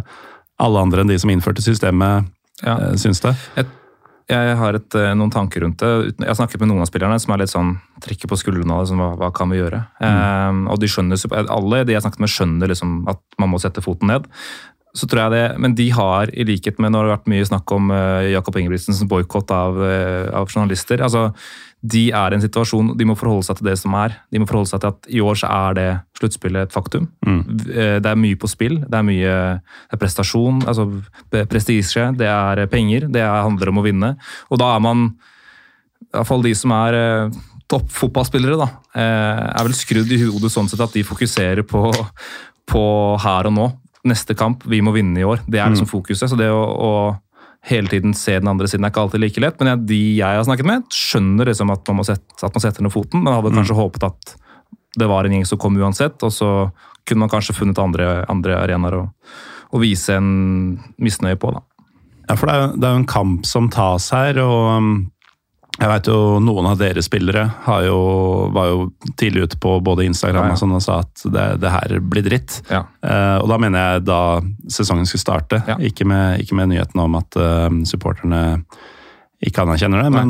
[0.60, 2.28] alle andre enn de som innførte systemet,
[2.62, 2.76] Ja.
[2.76, 3.34] eh, syns det.
[4.30, 6.14] Jeg har et, eh, noen tanker rundt det.
[6.20, 8.84] Jeg har snakket med noen av spillerne som er litt sånn trekker på skuldrene av
[8.84, 8.92] det.
[8.92, 9.80] Sånn, hva, hva kan vi gjøre?
[10.00, 11.18] Eh, og de skjønner,
[11.50, 14.28] Alle de jeg snakket med, skjønner liksom at man må sette foten ned.
[14.96, 17.46] Så tror jeg det, Men de har, i likhet med når det har vært mye
[17.46, 21.28] snakk om uh, Jakob Ingebrigtsens boikott av, uh, av journalister altså
[21.80, 24.18] De er i en situasjon, de må forholde seg til det som er.
[24.28, 25.86] De må forholde seg til at i år så er det
[26.18, 27.06] sluttspillet et faktum.
[27.24, 28.82] Eh, Det er mye på spill.
[28.84, 29.30] Det er mye
[29.62, 30.84] det er prestasjon, altså
[31.30, 33.08] prestisje, det er penger.
[33.08, 34.10] Det er, handler om å vinne.
[34.50, 35.06] Og da er man,
[36.04, 37.30] i hvert fall de som er
[37.72, 38.68] toppfotballspillere, da,
[39.00, 41.94] er vel skrudd i hodet sånn sett at de fokuserer på,
[42.68, 42.84] på
[43.24, 43.70] her og nå.
[44.08, 45.42] Neste kamp, vi må vinne i år.
[45.44, 46.30] Det er liksom fokuset.
[46.30, 46.90] Så det å, å
[47.68, 49.58] hele tiden se den andre siden er ikke alltid like lett.
[49.60, 52.64] Men jeg, de jeg har snakket med, skjønner liksom at man, må sette, at man
[52.64, 54.34] setter ned foten, men hadde kanskje håpet at
[54.98, 56.50] det var en gjeng som kom uansett, og så
[57.06, 59.02] kunne man kanskje funnet andre, andre arenaer å,
[59.70, 60.30] å vise en
[60.98, 61.52] misnøye på.
[61.54, 61.62] da.
[62.30, 64.90] Ja, for det er, jo, det er jo en kamp som tas her, og um,
[65.80, 68.00] jeg vet jo noen av dere spillere har jo,
[68.52, 68.80] var jo
[69.16, 70.56] tidlig ute på både Instagram Ja, ja.
[70.56, 72.58] og sånn og sa at det, det her blir dritt.
[72.68, 72.82] Ja.
[73.00, 74.22] Uh, og da mener jeg da
[74.68, 78.42] sesongen skulle starte, ikke, med, ikke med nyheten om at uh, supporterne
[79.40, 80.12] ikke anerkjenner det.
[80.12, 80.26] Nei.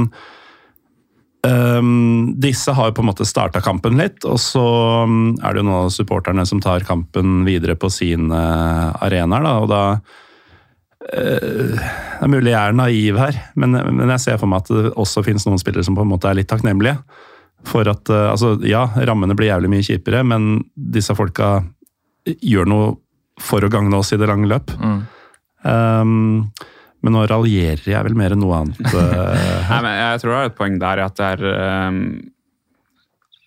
[1.42, 4.64] Men um, disse har jo på en måte starta kampen litt, og så
[5.02, 8.44] um, er det jo nå supporterne som tar kampen videre på sine
[9.02, 9.50] arenaer.
[9.50, 9.84] Da, og da
[11.00, 14.90] Det er mulig jeg er naiv her, men, men jeg ser for meg at det
[15.00, 16.98] også finnes noen spillere som på en måte er litt takknemlige.
[17.68, 21.58] For at, eh, altså Ja, rammene blir jævlig mye kjipere, men disse folka
[22.24, 22.90] gjør noe
[23.40, 24.72] for å gagne oss i det lange løp.
[24.76, 25.00] Mm.
[25.64, 26.52] Um,
[27.00, 28.80] men nå raljerer jeg vel mer enn noe annet.
[28.84, 31.44] eh, Nei, men jeg tror det er et poeng der at det er
[31.88, 32.00] um,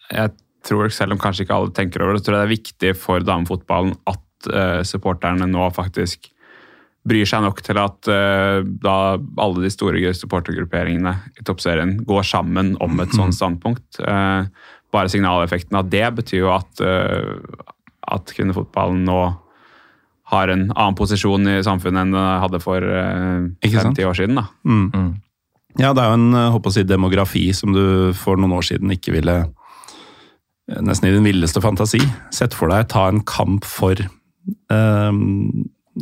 [0.10, 0.34] Jeg
[0.66, 3.26] tror, selv om kanskje ikke alle tenker over det, tror jeg det er viktig for
[3.26, 6.32] damefotballen at uh, supporterne nå faktisk
[7.08, 8.96] bryr seg nok til at uh, da
[9.44, 14.00] alle de store supportergrupperingene i toppserien går sammen om et sånt standpunkt.
[14.00, 14.48] Uh,
[14.94, 17.74] bare signaleffekten av det betyr jo at, uh,
[18.13, 19.22] at kvinnefotballen nå
[20.34, 24.39] har en annen posisjon i samfunnet enn den hadde for eh, 50 år siden.
[24.39, 24.48] da.
[24.66, 24.86] Mm.
[24.94, 25.12] Mm.
[25.82, 27.84] Ja, det er jo en håper å si, demografi som du
[28.18, 29.44] for noen år siden ikke ville
[30.63, 32.00] Nesten i din villeste fantasi
[32.32, 35.18] sett for deg ta en kamp for eh,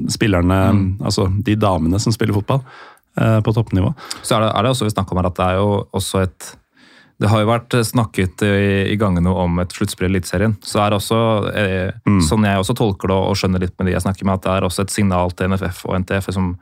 [0.10, 0.58] spillerne,
[1.04, 2.62] altså de damene som spiller fotball,
[3.20, 3.94] eh, på toppnivå.
[4.24, 6.24] Så er det, er det også vi snakker om her at det er jo også
[6.28, 6.52] et
[7.22, 10.56] det har jo vært snakket i, i gangene om et sluttspill i Eliteserien.
[10.66, 11.20] Så er det også,
[11.54, 12.18] eh, Mm.
[12.26, 14.52] sånn jeg også tolker det og skjønner litt med de jeg snakker med, at det
[14.56, 16.56] er også et signal til NFF og NTF som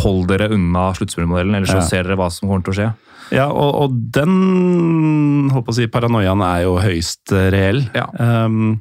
[0.00, 1.80] hold dere unna sluttspillmodellen, ellers Ja.
[1.82, 2.88] så ser dere hva som kommer til å skje.
[3.36, 7.84] Ja, og, og den håper å si, paranoiaen er jo høyst reell.
[7.94, 8.06] Ja.
[8.18, 8.80] Um,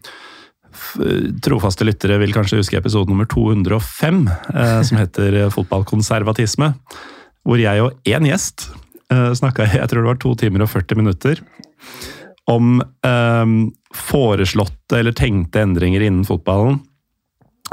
[1.44, 6.74] trofaste lyttere vil kanskje huske episode nummer 205, eh, som heter Fotballkonservatisme.
[7.48, 8.68] Hvor jeg og én gjest
[9.12, 11.44] eh, snakka i jeg tror det var to timer og 40 minutter
[12.50, 13.54] om eh,
[13.96, 16.80] foreslåtte eller tenkte endringer innen fotballen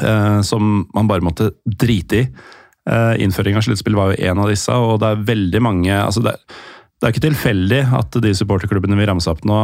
[0.02, 2.28] eh, som man bare måtte drite i.
[2.86, 6.36] Innføring av sluttspill var jo en av disse, og det er veldig mange altså det,
[6.46, 9.56] det er ikke tilfeldig at de supporterklubbene vi ramsa opp nå,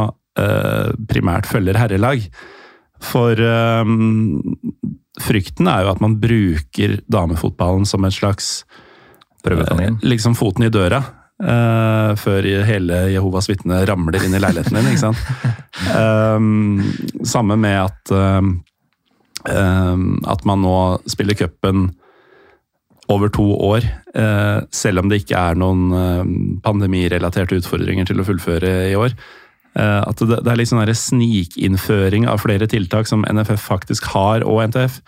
[1.07, 2.25] primært følger herrelag.
[3.03, 4.57] For um,
[5.21, 8.63] frykten er jo at man bruker damefotballen som en slags
[9.43, 9.99] Prøvekanin.
[9.99, 11.03] eh, liksom foten i døra.
[11.43, 15.19] Uh, før hele Jehovas vitne ramler inn i leiligheten din, ikke sant.
[15.91, 16.83] Um,
[17.33, 18.53] samme med at um,
[19.43, 20.77] at man nå
[21.11, 21.89] spiller cupen
[23.11, 23.83] over to år,
[24.15, 29.11] eh, selv om det ikke er noen pandemirelaterte utfordringer til å fullføre i år.
[29.73, 34.45] Eh, at det, det er litt sånn snikinnføring av flere tiltak som NFF faktisk har,
[34.45, 34.99] og NTF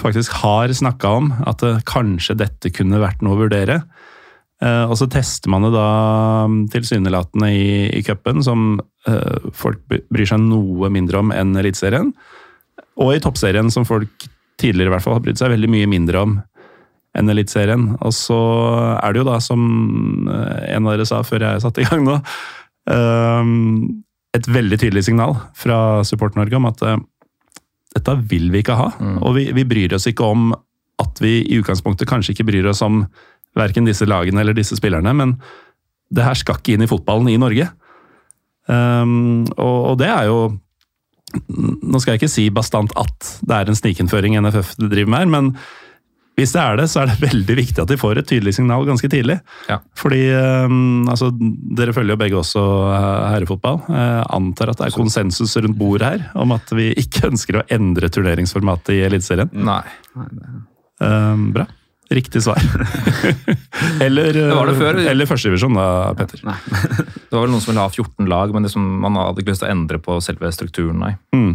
[0.00, 1.32] faktisk har snakka om.
[1.48, 3.80] At det, kanskje dette kunne vært noe å vurdere.
[4.60, 5.88] Eh, og så tester man det da
[6.50, 8.74] mm, tilsynelatende i, i cupen, som
[9.08, 12.12] eh, folk bryr seg noe mindre om enn Eliteserien.
[13.00, 14.28] Og i toppserien, som folk
[14.60, 16.36] tidligere i hvert fall har brydd seg veldig mye mindre om
[17.16, 17.88] enn Eliteserien.
[18.04, 18.38] Og så
[19.00, 19.64] er det jo da, som
[20.28, 22.20] eh, en av dere sa før jeg satte i gang nå,
[22.92, 23.52] eh,
[24.36, 27.00] et veldig tydelig signal fra Support-Norge om at eh,
[27.96, 28.90] dette vil vi ikke ha.
[29.00, 29.18] Mm.
[29.26, 30.52] Og vi, vi bryr oss ikke om
[31.00, 33.02] at vi i utgangspunktet kanskje ikke bryr oss om
[33.58, 35.34] verken disse lagene eller disse spillerne, men
[36.14, 37.66] det her skal ikke inn i fotballen i Norge.
[38.70, 40.40] Um, og, og det er jo
[41.30, 45.28] Nå skal jeg ikke si bastant at det er en snikinnføring NFF driver med her,
[45.30, 45.50] men
[46.38, 48.86] hvis det er det, så er det veldig viktig at de får et tydelig signal
[48.88, 49.36] ganske tidlig.
[49.68, 49.80] Ja.
[49.98, 51.28] Fordi um, altså,
[51.76, 53.82] Dere følger jo begge også uh, herrefotball.
[53.92, 57.66] Jeg antar at det er konsensus rundt bordet her om at vi ikke ønsker å
[57.76, 59.52] endre turneringsformatet i Eliteserien.
[59.52, 59.82] Nei.
[61.00, 61.66] Um, bra.
[62.10, 62.58] Riktig svar.
[64.06, 64.96] eller Det var det før.
[65.12, 66.40] eller førstedivisjon, da, Petter.
[66.48, 66.56] Nei.
[67.30, 69.52] Det var vel noen som ville ha 14 lag, men det som man hadde ikke
[69.52, 71.12] lyst til å endre på selve strukturen, nei.
[71.36, 71.52] Mm.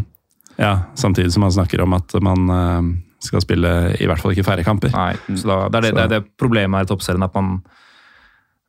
[0.55, 2.93] Ja, Samtidig som man snakker om at man uh,
[3.25, 4.93] skal spille i hvert fall ikke færre kamper.
[4.95, 5.13] nei.
[5.35, 7.59] Så da, det, er det, det er det problemet her i toppserien, at man,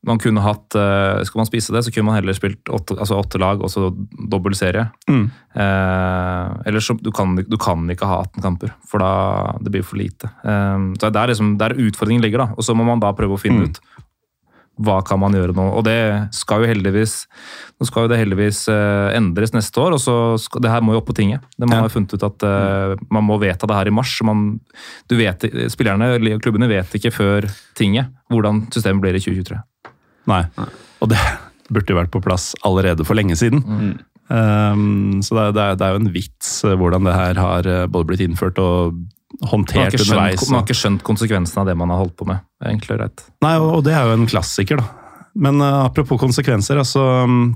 [0.07, 3.17] man kunne hatt uh, Skal man spise det, så kunne man heller spilt åtte, altså
[3.19, 3.89] åtte lag og så
[4.31, 4.85] dobbel serie.
[5.11, 5.25] Mm.
[5.57, 9.11] Uh, ellers så du kan du kan ikke ha 18 kamper, for da
[9.63, 10.31] det blir for lite.
[10.47, 12.49] Uh, så det er liksom, der utfordringen ligger, da.
[12.57, 13.71] Og så må man da prøve å finne Mm.
[13.73, 13.81] ut
[14.77, 15.65] hva kan man gjøre nå.
[15.79, 15.97] Og det
[16.37, 17.15] skal jo heldigvis
[17.77, 20.95] nå skal jo det heldigvis eh, endres neste år, og så skal, det her må
[20.95, 21.45] jo opp på tinget.
[21.57, 21.83] Det Man Ja.
[21.85, 24.15] har funnet ut at uh, man må vedta det her i mars.
[24.25, 24.61] Man,
[25.09, 29.61] du vet, spillerne og klubbene vet ikke før tinget hvordan systemet blir i 2023.
[30.33, 30.43] Nei.
[31.05, 31.21] Og det
[31.73, 33.61] burde jo vært på plass allerede for lenge siden.
[33.65, 33.97] Mm.
[34.27, 37.39] Um, så det er, det, er, det er jo en vits eh, hvordan det her
[37.39, 38.97] har både blitt innført og
[39.41, 40.49] Man håndtert ikke skjønt, underveis.
[40.49, 42.43] man har ikke skjønt konsekvensen av det man har holdt på med.
[42.65, 43.25] egentlig rett.
[43.45, 44.87] Nei, og og det er jo en klassiker, da.
[45.37, 47.55] Men uh, apropos konsekvenser, altså um,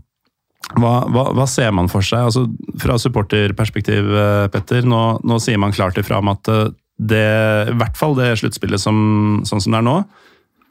[0.77, 2.29] hva, hva, hva ser man for seg?
[2.29, 2.45] Altså,
[2.79, 6.67] fra supporterperspektiv, uh, Petter, nå, nå sier man klart ifra om at uh,
[7.01, 7.25] det,
[7.73, 9.95] i hvert fall det sluttspillet som, sånn som det er nå,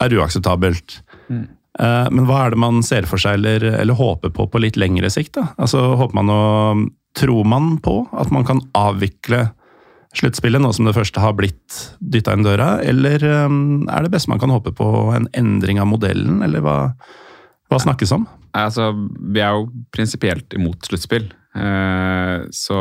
[0.00, 1.00] er uakseptabelt.
[1.28, 1.48] Mm.
[1.78, 4.78] Eh, Men hva er det man ser for seg eller, eller håper på på litt
[4.80, 5.34] lengre sikt?
[5.38, 5.50] da?
[5.60, 6.40] Altså, håper man å,
[7.18, 9.48] Tror man på at man kan avvikle
[10.16, 14.32] sluttspillet, nå som det første har blitt dytta inn døra, eller um, er det beste
[14.32, 16.76] man kan håpe på en endring av modellen, eller hva,
[17.70, 18.26] hva snakkes om?
[18.58, 18.90] Altså,
[19.30, 22.78] vi er jo prinsipielt imot sluttspill, eh, så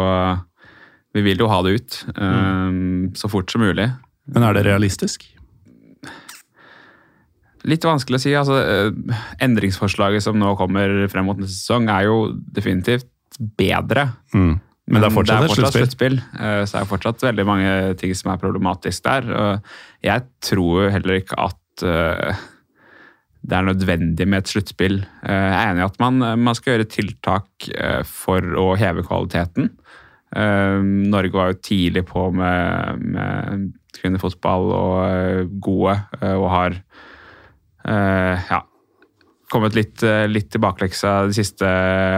[1.13, 2.79] vi vil jo ha det ut eh,
[3.17, 3.91] så fort som mulig.
[4.29, 5.27] Men er det realistisk?
[7.67, 8.33] Litt vanskelig å si.
[8.37, 12.19] altså eh, Endringsforslaget som nå kommer frem mot neste sesong, er jo
[12.55, 14.09] definitivt bedre.
[14.33, 14.57] Mm.
[14.89, 15.83] Men det er fortsatt et sluttspill.
[15.85, 16.15] sluttspill.
[16.39, 19.27] eh, Så det er fortsatt veldig mange ting som er problematisk der.
[20.03, 22.39] Jeg tror jo heller ikke at eh,
[23.49, 24.97] det er nødvendig med et sluttspill.
[25.23, 27.69] Eh, Jeg er enig i at man, man skal gjøre tiltak
[28.09, 29.69] for å heve kvaliteten.
[31.09, 33.63] Norge var jo tidlig på med, med
[33.97, 36.75] kvinnefotball og gode, og har
[37.89, 38.59] ja,
[39.49, 41.65] kommet litt, eh, litt tilbakeleksa de siste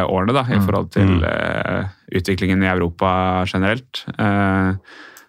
[0.06, 1.24] årene da, i forhold til Mm.
[1.24, 1.86] eh,
[2.20, 4.06] utviklingen i Europa generelt.
[4.20, 4.76] Uh,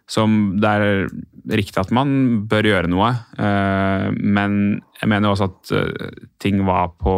[0.09, 1.09] som det er
[1.48, 6.11] riktig at man bør gjøre noe, uh, men jeg mener også at eh,
[6.42, 7.14] ting var på,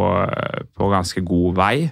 [0.77, 1.91] på ganske god vei.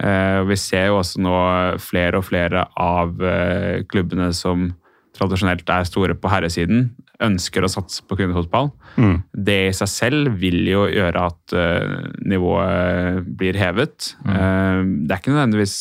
[0.00, 1.36] Eh, vi ser jo også nå
[1.78, 4.70] flere og flere av eh, klubbene som
[5.18, 6.94] tradisjonelt er store på herresiden,
[7.24, 8.70] ønsker å satse på kvinnefotball.
[9.00, 9.16] Mm.
[9.32, 14.12] Det i seg selv vil jo gjøre at uh, nivået blir hevet.
[14.24, 15.76] Eh, det er ikke nødvendigvis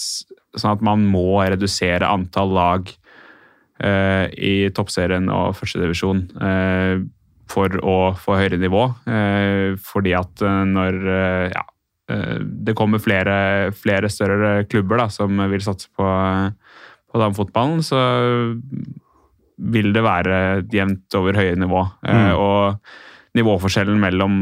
[0.58, 7.00] sånn at man må redusere antall lag uh, i toppserien og førstedivisjon uh,
[7.50, 8.84] for å få høyere nivå.
[9.82, 10.98] Fordi at når
[11.50, 11.64] ja,
[12.38, 16.06] det kommer flere, flere større klubber da, som vil satse på,
[17.10, 18.04] på damefotballen, så
[19.60, 20.39] vil det være
[20.72, 21.84] jevnt over høye nivå.
[22.07, 22.39] Eh, Mm.
[22.39, 22.80] og
[23.38, 24.36] nivåforskjellen mellom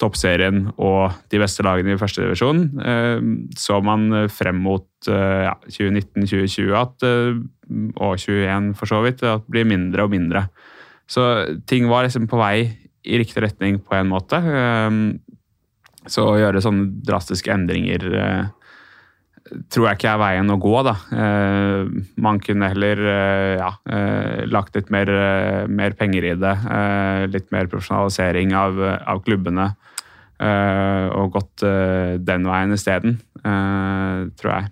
[0.00, 3.20] toppserien og de beste lagene i førstedivisjon eh,
[3.56, 6.72] så man frem mot eh, ja, 2019-2020
[7.06, 7.36] eh,
[7.94, 10.48] og 2021 for så vidt, at det blir mindre og mindre.
[11.06, 11.22] Så
[11.70, 12.56] ting var liksom på vei
[13.04, 14.40] i riktig retning på en måte.
[16.08, 18.04] Så å gjøre sånne drastiske endringer
[19.68, 20.94] tror jeg ikke er veien å gå, da.
[21.12, 21.88] Eh,
[22.24, 25.10] man kunne heller eh, ja, eh, lagt litt mer,
[25.68, 26.54] mer penger i det.
[26.64, 29.74] Eh, litt mer profesjonalisering av, av klubbene.
[30.40, 34.70] eh, og gått eh, den veien isteden, tror jeg.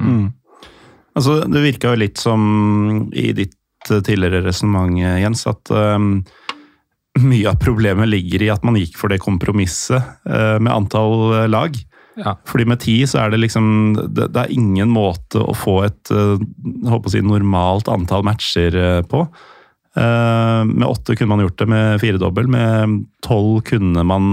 [0.00, 0.28] Mm.
[1.18, 2.42] Altså, det virka jo litt som
[3.12, 3.54] i ditt
[3.84, 6.22] tidligere resonnement, Jens, at um,
[7.20, 11.76] mye av problemet ligger i at man gikk for det kompromisset med antall lag.
[12.18, 12.34] Ja.
[12.50, 13.68] Fordi med ti så er det liksom
[14.14, 16.40] Det, det er ingen måte å få et eh,
[16.90, 19.22] håper å si, normalt antall matcher eh, på.
[19.98, 22.48] Eh, med åtte kunne man gjort det med firedobbel.
[22.50, 24.28] Med tolv kunne man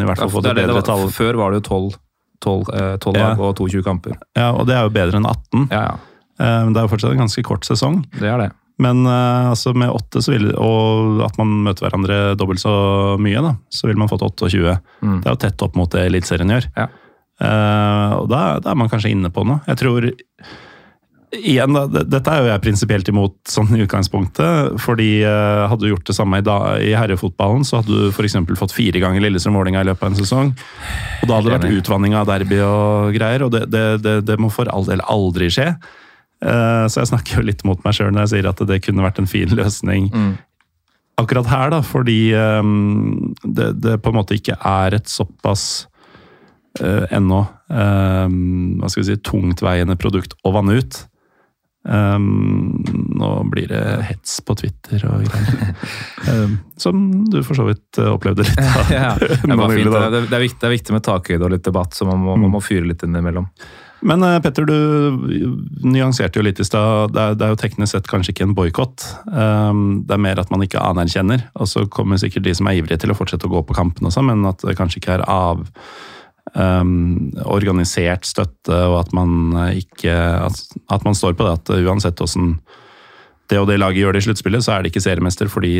[0.00, 0.88] i hvert fall Ja, fått det et bedre var.
[0.88, 1.06] tall.
[1.14, 2.00] Før var det jo 12,
[2.44, 3.30] 12, eh, 12 Ja.
[3.38, 4.16] og 22 kamper.
[4.36, 5.68] Ja, og det er jo bedre enn 18.
[5.70, 5.94] Ja, ja.
[6.40, 8.04] Eh, det er jo fortsatt en ganske kort sesong.
[8.18, 8.50] Det er det.
[8.82, 13.38] Men eh, altså med åtte, så vil, og at man møter hverandre dobbelt så mye,
[13.40, 14.80] da, så vil man fått 28.
[15.04, 15.20] Mm.
[15.22, 16.66] Det er jo tett opp mot det Eliteserien gjør.
[16.76, 16.88] Ja.
[17.42, 19.62] Eh, og da, da er man kanskje inne på noe.
[19.70, 20.10] Jeg tror
[21.34, 24.76] Igjen, da, dette er jo jeg prinsipielt imot sånn i utgangspunktet.
[24.78, 28.36] fordi uh, Hadde du gjort det samme i, da, i herrefotballen, så hadde du f.eks.
[28.60, 30.52] fått fire ganger Lillestrøm-Vålerenga i løpet av en sesong.
[30.54, 34.36] Og da hadde det vært utvanning av derby og greier, og det, det, det, det
[34.38, 35.72] må for all del aldri skje.
[36.38, 39.02] Uh, så jeg snakker jo litt mot meg sjøl når jeg sier at det kunne
[39.02, 40.36] vært en fin løsning Mm.
[41.18, 45.93] akkurat her, da, fordi um, det, det på en måte ikke er et såpass uh,
[46.82, 51.02] ennå ehm, hva skal vi si, tungtveiende produkt å vanne ut.
[51.84, 52.80] Um,
[53.12, 55.74] nå blir det hets på Twitter og greier.
[56.32, 58.88] um, som du for så vidt eh, opplevde litt av.
[58.94, 59.90] Ja, det, er fint.
[59.92, 60.06] da.
[60.08, 62.38] Det, det, er viktig, det er viktig med takhøyde og litt debatt, så man må,
[62.40, 63.50] man må fyre litt innimellom.
[64.04, 64.74] Men uh, Petter, du
[65.84, 67.12] nyanserte jo litt i stad.
[67.12, 69.04] Det, er- det er jo teknisk sett kanskje ikke en boikott.
[69.28, 71.46] Um, det er mer at man ikke anerkjenner.
[71.60, 74.08] Og så kommer sikkert de som er ivrige til å fortsette å gå på kampene
[74.08, 75.66] også, men at det kanskje ikke er av
[76.52, 80.12] um, organisert støtte, og at man eh, ikke
[80.44, 80.60] at,
[80.92, 82.58] at man står på det at uansett åssen
[83.52, 85.72] det og det laget gjør det i sluttspillet, så er det ikke seriemester fordi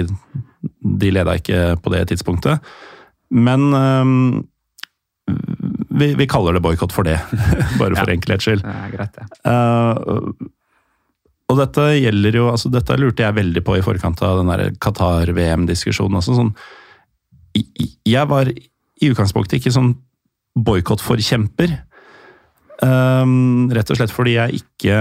[1.00, 2.60] de leda ikke på det tidspunktet.
[3.32, 4.42] Men um,
[5.94, 7.16] vi, vi kaller det boikott for det,
[7.80, 8.12] bare for Ja.
[8.18, 8.60] enkelhets skyld.
[8.66, 9.30] Det er greit, ja.
[9.48, 10.50] Uh,
[11.52, 16.22] og dette gjelder jo altså Dette lurte jeg veldig på i forkant av den Qatar-VM-diskusjonen.
[16.24, 16.52] Sånn,
[17.54, 19.92] jeg var i utgangspunktet ikke sånn
[20.56, 21.72] boikottforkjemper.
[22.84, 24.98] Um, rett og slett fordi jeg ikke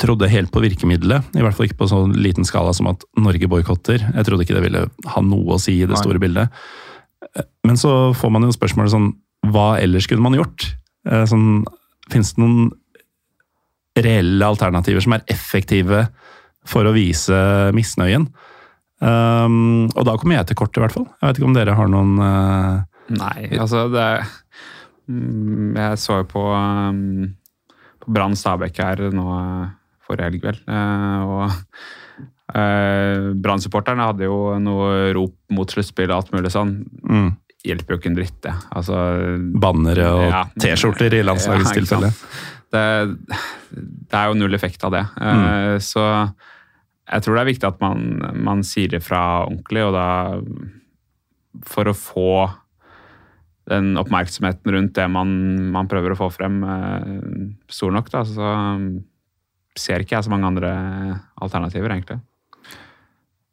[0.00, 1.26] trodde helt på virkemidlet.
[1.36, 4.00] I hvert fall ikke på sånn liten skala som at Norge boikotter.
[4.14, 6.00] Jeg trodde ikke det ville ha noe å si i det Nei.
[6.00, 6.54] store bildet.
[7.36, 9.12] Eh, Men så får man jo spørsmålet sånn
[9.52, 10.68] Hva ellers kunne man gjort?
[11.06, 11.64] Eh, Sånn,
[12.10, 12.70] Fins det noen
[13.98, 16.06] reelle alternativer som er effektive
[16.64, 17.34] for å vise
[17.76, 18.28] misnøyen?
[19.02, 21.08] Um, og da kommer jeg til kort, i hvert fall.
[21.20, 24.06] Jeg vet ikke om dere har noen eh, Nei, altså det
[25.10, 27.34] Mm, Jeg så jo på, um,
[28.00, 29.72] på Brann Stabæk her nå eh,
[30.06, 30.60] forrige helg, vel.
[30.70, 31.50] Eh, og
[32.54, 36.76] uh, Brann-supporterne hadde jo noe rop mot sluttspill og alt mulig sånn.
[37.02, 37.30] mm,
[37.66, 38.54] Hjelper jo ikke en dritt, det.
[38.78, 38.96] Altså,
[39.62, 40.44] bannere og Ja.
[40.62, 42.12] T-skjorter i landslagets Ja, tilfelle?
[42.72, 42.86] det,
[44.06, 45.04] det er jo null effekt av det.
[45.20, 46.06] Eh, Så
[47.10, 48.06] jeg tror det er viktig at man,
[48.38, 50.08] man sier ifra ordentlig, og da
[51.68, 52.28] for å få
[53.70, 55.30] den oppmerksomheten rundt det man,
[55.74, 58.24] man prøver å få frem, eh, stor nok, da.
[58.26, 58.52] Så
[59.78, 60.72] ser ikke jeg så mange andre
[61.40, 62.20] alternativer, egentlig.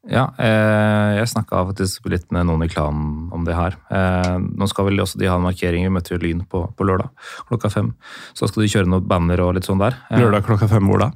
[0.10, 3.76] Ja, eh, jeg snakka faktisk litt med noen i klanen om det her.
[3.92, 6.88] Eh, nå skal vel også de ha en markering, vi møtte jo Lyn på, på,
[6.88, 7.12] lørdag
[7.52, 7.92] klokka fem.
[8.34, 10.00] Så skal de kjøre noen banner og litt sånn der.
[10.10, 11.12] Eh, lørdag klokka fem hvor da?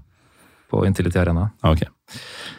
[0.70, 1.50] På Intility Arena.
[1.64, 1.86] Ok.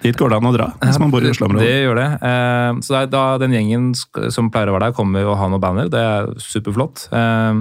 [0.02, 1.64] Dit går det an å dra hvis man bor i Oslo-området.
[1.64, 2.06] Det gjør det.
[2.28, 5.90] Eh, så da, Den gjengen som pleier å være der, kommer og ha noen banner.
[5.92, 7.06] Det er superflott.
[7.14, 7.60] Eh,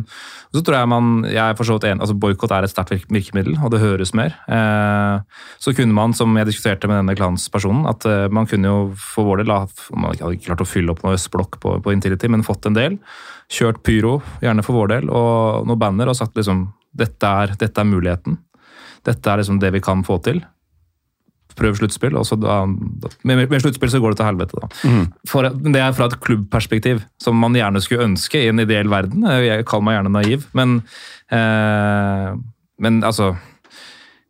[0.54, 3.74] så tror jeg man, jeg er forstått en, altså Boikott er et sterkt virkemiddel, og
[3.74, 4.36] det høres mer.
[4.46, 9.32] Eh, så kunne man, som jeg diskuterte med denne klanspersonen, at man kunne jo for
[9.32, 9.54] vår del,
[9.96, 12.78] man hadde ikke klart å fylle opp noe østblokk på, på Intility, men fått en
[12.78, 13.00] del.
[13.54, 17.82] Kjørt pyro, gjerne for vår del, og noen banner, og sagt liksom dette er, dette
[17.82, 18.38] er muligheten.
[19.04, 20.44] Dette er liksom det vi kan få til
[21.58, 22.18] prøv sluttspill.
[22.20, 24.70] og så da, med, med, sluttspill så går det til helvete, da.
[24.90, 25.06] Mm.
[25.30, 29.26] For, det er fra et klubbperspektiv, som man gjerne skulle ønske i en ideell verden.
[29.44, 30.78] Jeg kaller meg gjerne naiv, men,
[31.34, 32.30] eh,
[32.84, 33.34] men altså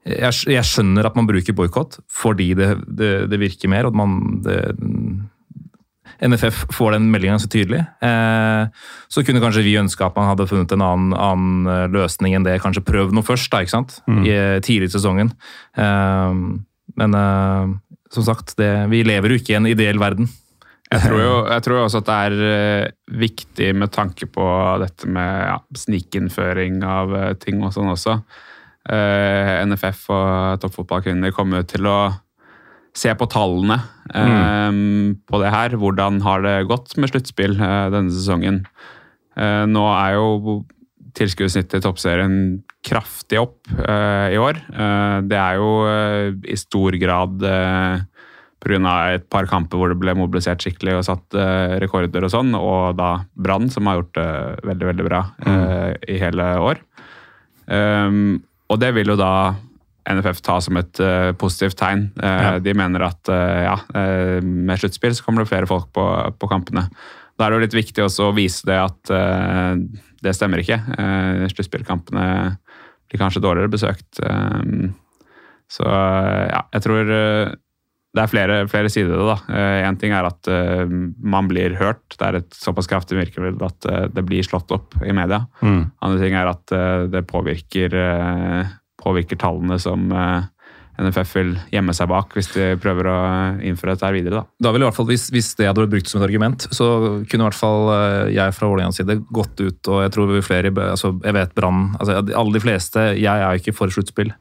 [0.04, 3.88] jeg, jeg, skjønner at man bruker boikott fordi det, det, det, virker mer.
[3.88, 4.60] og man, det,
[6.24, 7.82] NFF får den meldinga så tydelig.
[8.04, 12.36] Eh, så kunne kanskje vi ønske at man hadde funnet en annen, annen eh, løsning
[12.38, 12.60] enn det.
[12.64, 13.98] Kanskje prøv noe først, da, ikke sant?
[14.08, 14.22] Mm.
[14.28, 15.34] I, tidlig i sesongen.
[15.76, 16.38] Eh,
[17.00, 17.74] men uh,
[18.14, 20.30] som sagt, det, vi lever jo ikke i en ideell verden.
[20.94, 24.48] Jeg tror jo jeg tror også at det er uh, viktig med tanke på
[24.84, 28.20] dette med ja, snikinnføring av uh, ting og sånn også.
[28.84, 32.12] NFF og toppfotballkvinner kommer til å
[32.92, 33.78] se på tallene
[34.12, 35.24] mm.
[35.24, 35.78] på det her.
[35.80, 38.66] Hvordan har det gått med sluttspill denne sesongen?
[39.72, 40.58] nå er jo
[41.16, 42.36] tilskuddssnittet i toppserien
[42.84, 44.60] kraftig opp uh, i år.
[44.76, 48.04] Uh, det er jo uh, i stor grad uh,
[48.64, 48.94] pga.
[49.16, 51.36] et par kamper hvor det ble mobilisert skikkelig og satt
[51.84, 54.30] rekorder og sånn, og da Brann, som har gjort det
[54.70, 55.98] veldig, veldig bra mm.
[56.08, 56.80] i hele år.
[57.68, 58.40] Um,
[58.72, 59.34] og det vil jo da
[60.08, 61.02] NFF ta som et
[61.40, 62.06] positivt tegn.
[62.16, 62.56] Ja.
[62.64, 63.76] De mener at ja,
[64.44, 66.08] med sluttspill så kommer det flere folk på,
[66.40, 66.88] på kampene.
[67.36, 69.14] Da er det jo litt viktig også å vise det at
[70.24, 70.80] det stemmer ikke.
[70.96, 72.26] Uh, Sluttspillkampene
[73.14, 74.22] blir kanskje dårligere besøkt.
[74.26, 74.94] Um,
[75.72, 77.54] så ja, jeg tror uh,
[78.14, 79.58] det er flere, flere sider ved det.
[79.86, 80.50] Én uh, ting er at
[81.18, 82.04] man blir hørt.
[82.14, 85.44] Det er et såpass kraftig virkemiddel at det blir slått opp i media.
[85.66, 85.88] Mm.
[86.06, 86.76] Andre ting er at
[87.14, 87.96] det påvirker,
[89.02, 90.14] påvirker, tallene som
[91.02, 93.18] NFF vil gjemme seg bak hvis de prøver å
[93.66, 94.44] innføre dette her videre.
[94.44, 96.68] Da, da vil i hvert fall, hvis, hvis, det hadde vært brukt som et argument,
[96.70, 96.88] så
[97.26, 100.44] kunne i hvert fall eh, jeg fra Vålerengas side gått ut og jeg tror vi
[100.46, 104.34] flere, altså jeg vet Brann altså Alle de fleste, jeg er jo ikke for sluttspill.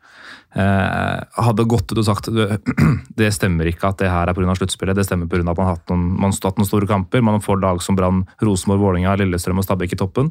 [0.52, 2.28] Eh, hadde gått ut og sagt
[3.20, 4.56] det stemmer ikke at det her er pga.
[4.58, 4.98] sluttspillet.
[4.98, 5.40] Det stemmer pga.
[5.40, 7.24] at man har hatt noen, man har hatt noen store kamper.
[7.24, 10.28] Man får lag som Brann, Rosenborg, Vålerenga, Lillestrøm og Stabæk i toppen.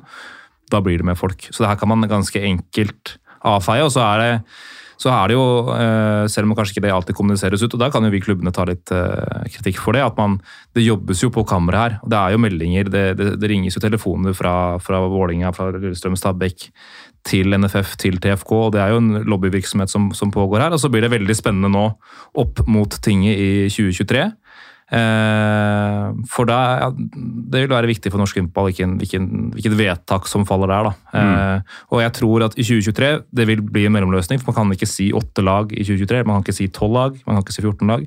[0.71, 1.47] Da blir det med folk.
[1.49, 3.87] Så det her kan man ganske enkelt avfeie.
[3.87, 4.31] Og så er det
[5.01, 7.89] så er det jo, eh, selv om kanskje ikke det alltid kommuniseres ut, og da
[7.89, 10.37] kan jo vi klubbene ta litt eh, kritikk for det, at man,
[10.77, 11.95] det jobbes jo på kamera her.
[12.03, 15.71] og Det er jo meldinger, det, det, det ringes jo telefoner fra, fra Vålinga, fra
[15.73, 16.69] Lillestrøm, Stabæk
[17.25, 18.51] til NFF, til TFK.
[18.51, 20.75] og Det er jo en lobbyvirksomhet som, som pågår her.
[20.77, 21.87] og Så blir det veldig spennende nå
[22.37, 24.29] opp mot tinget i 2023.
[24.91, 30.43] Eh, for da, ja, det vil være viktig for norsk hvilken, hvilken, hvilket vedtak som
[30.47, 30.91] faller der.
[31.13, 31.31] Mm.
[31.31, 34.75] Eh, og jeg tror at i 2023 det vil bli en mellomløsning, for man kan
[34.75, 36.25] ikke si åtte lag i 2023.
[36.27, 38.05] Man kan ikke si tolv lag, man kan ikke si 14 lag.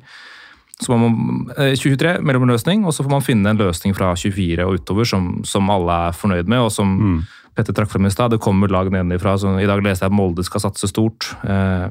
[0.83, 4.67] Så man må, eh, 2023 mellomløsning, og så får man finne en løsning fra 24
[4.67, 7.19] og utover som, som alle er fornøyd med, og som mm.
[7.55, 8.33] Petter trakk frem i stad.
[8.35, 9.37] Det kommer lag nedenfra.
[9.63, 11.29] I dag leste jeg at Molde skal satse stort.
[11.47, 11.87] Eh,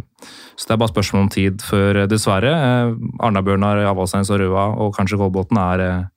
[0.60, 4.66] så det er bare spørsmål om tid før, eh, dessverre, eh, Arna-Bjørnar, Avaldsnes og Røa
[4.84, 6.10] og kanskje Kolbotn er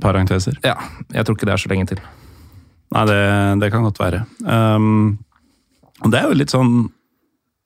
[0.00, 0.58] Parenteser?
[0.64, 0.74] Ja.
[1.12, 2.00] Jeg tror ikke det er så lenge til.
[2.90, 4.24] Nei, det, det kan godt være.
[4.42, 5.18] Um,
[6.08, 6.90] det er jo litt sånn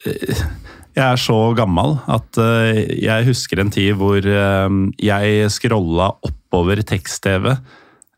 [0.03, 7.55] Jeg er så gammel at jeg husker en tid hvor jeg scrolla oppover tekst-TV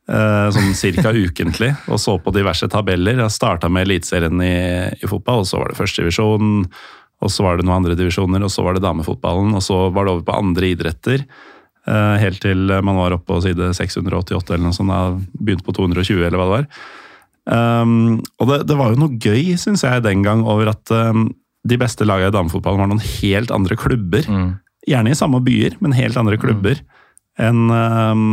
[0.04, 3.22] sånn cirka ukentlig, og så på diverse tabeller.
[3.22, 4.56] Jeg starta med Eliteserien i,
[4.98, 6.50] i, fotball, og så var det førstedivisjon.
[7.24, 10.04] Og så var det noen andre divisjoner, og så var det damefotballen, og så var
[10.04, 11.24] det over på andre idretter.
[11.84, 15.74] Eh, helt til man var oppe på side 688 eller noe sånt, da begynte på
[15.76, 16.68] 220 eller hva det var.
[17.44, 21.26] Um, og det, det, var jo noe gøy, syns jeg, den gang over at um,
[21.68, 24.24] de beste lagene i damefotballen var noen helt andre klubber.
[24.24, 24.54] Mm.
[24.88, 27.02] Gjerne i samme byer, men helt andre klubber mm.
[27.44, 28.24] enn um,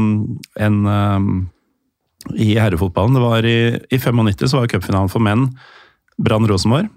[0.60, 0.80] en,
[2.36, 3.16] i herrefotballen.
[3.18, 3.60] Det var I,
[3.90, 5.50] i 95 så var cupfinalen for menn
[6.22, 6.90] Brann Rosenborg.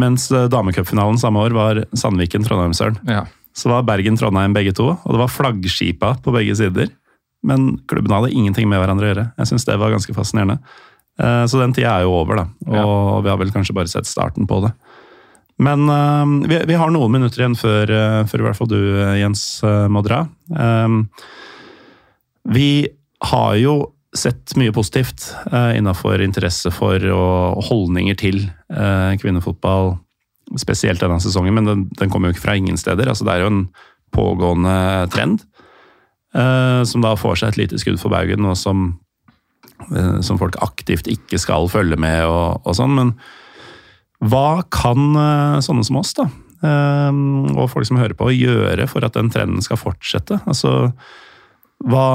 [0.00, 2.98] Mens eh, damecupfinalen samme år var Sandviken-Trondheimsølen.
[3.08, 3.24] Ja.
[3.56, 6.90] Så var Bergen-Trondheim begge to, og det var flaggskipa på begge sider.
[7.46, 9.30] Men klubbene hadde ingenting med hverandre å gjøre.
[9.40, 10.58] Jeg syns det var ganske fascinerende.
[11.16, 12.46] Eh, så den tida er jo over, da.
[12.68, 13.22] Og ja.
[13.24, 14.74] vi har vel kanskje bare sett starten på det.
[15.56, 17.88] Men uh, vi, vi, har noen minutter igjen før,
[18.28, 18.80] før i hvert fall du,
[19.16, 20.18] Jens, må dra.
[22.52, 22.66] vi
[23.24, 23.76] har jo
[24.16, 28.46] sett mye positivt uh, innafor interesse for og holdninger til
[29.20, 29.94] kvinnefotball,
[30.60, 33.08] spesielt denne sesongen, men den, den kommer jo ikke fra ingen steder.
[33.08, 33.62] Altså, det er jo en
[34.14, 34.76] pågående
[35.12, 35.44] trend
[36.36, 38.88] som da får seg et lite skudd for baugen, og som,
[40.20, 42.92] som folk aktivt ikke skal følge med og, og sånn.
[42.98, 43.14] men
[44.24, 46.26] hva kan uh, sånne som oss, da,
[46.64, 47.18] eh,
[47.52, 50.40] og folk som hører på, gjøre for at den trenden skal fortsette?
[50.48, 50.92] Altså,
[51.86, 52.06] hva,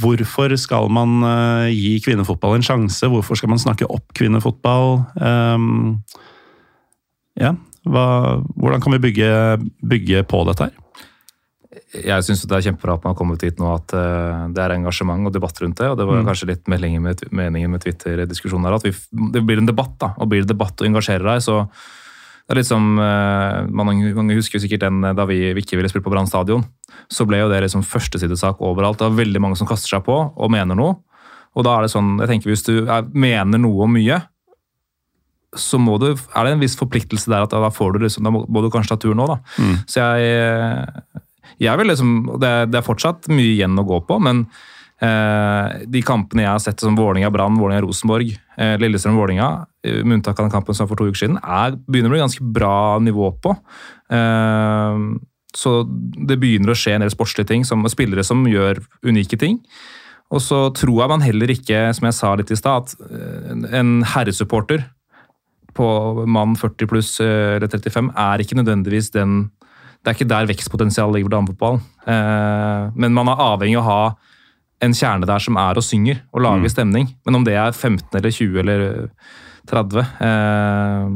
[0.00, 3.08] hvorfor skal man uh, gi kvinnefotball en sjanse?
[3.10, 5.02] Hvorfor skal man snakke opp kvinnefotball?
[7.34, 7.50] ja,
[7.90, 8.06] hva,
[8.54, 9.30] hvordan kan vi bygge,
[9.82, 10.80] bygge på dette her?
[11.94, 14.74] jeg syns det er kjempebra at man har kommet hit nå at uh, det er
[14.76, 15.90] engasjement og debatt rundt det.
[15.90, 16.28] og Det var mm.
[16.28, 18.94] kanskje litt meningen med, meningen med Twitter-diskusjonen her, at vi,
[19.34, 19.94] det blir en debatt.
[20.02, 21.60] da, og Blir det debatt og engasjerer deg, så
[22.44, 26.04] det er litt som uh, Mange husker sikkert den eh, da vi, ikke ville spille
[26.04, 26.64] på Brann stadion.
[27.08, 29.00] Så ble jo det liksom førstesidesak overalt.
[29.00, 30.98] Det er veldig mange som kaster seg på og mener noe.
[31.56, 34.20] Og da er det sånn, jeg tenker Hvis du er, mener noe om mye,
[35.54, 38.32] så må du, er det en viss forpliktelse der at da, får du liksom, da
[38.34, 39.28] må, må du kanskje ta turen nå.
[39.30, 39.38] da.
[39.62, 39.76] Mm.
[39.88, 41.22] Så jeg
[41.62, 44.48] jeg vil liksom, det, det, er fortsatt mye igjen å gå på, men eh,
[45.02, 50.54] de kampene jeg har sett som Vålerenga-Brann, Vålerenga-Rosenborg, eh, Lillestrøm-Vålerenga, eh, med unntak av den
[50.54, 53.56] kampen som var for to uker siden, er, begynner å bli ganske bra nivå på.
[54.14, 55.18] Eh,
[55.54, 55.74] så
[56.26, 59.60] det begynner å skje en del sportslige ting, som spillere som gjør unike ting.
[60.34, 63.78] Og så tror jeg man heller ikke, som jeg sa litt i stad, at eh,
[63.78, 64.86] en herresupporter
[65.74, 65.86] på
[66.30, 69.50] mann 40 pluss eh, eller 35 er ikke nødvendigvis den
[70.04, 71.78] det er ikke der vekstpotensialet ligger for damefotballen.
[72.12, 74.02] Eh, men man er avhengig av å ha
[74.82, 76.72] en kjerne der som er og synger og lager mm.
[76.72, 77.08] stemning.
[77.26, 78.84] Men om det er 15 eller 20 eller
[79.70, 81.06] 30 eh,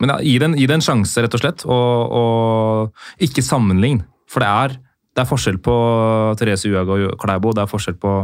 [0.00, 1.64] Men ja, gi, det en sjanse, rett og slett.
[1.64, 4.02] Og, og ikke sammenlign.
[4.30, 4.78] For det er,
[5.16, 5.74] det er forskjell på
[6.40, 7.54] Therese Uhaug og Klæbo.
[7.56, 8.14] Det er forskjell på,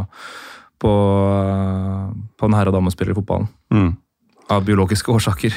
[0.81, 0.93] på,
[2.37, 3.49] på en herre- og damespiller i fotballen.
[3.73, 3.93] Mm.
[4.53, 5.55] Av biologiske årsaker.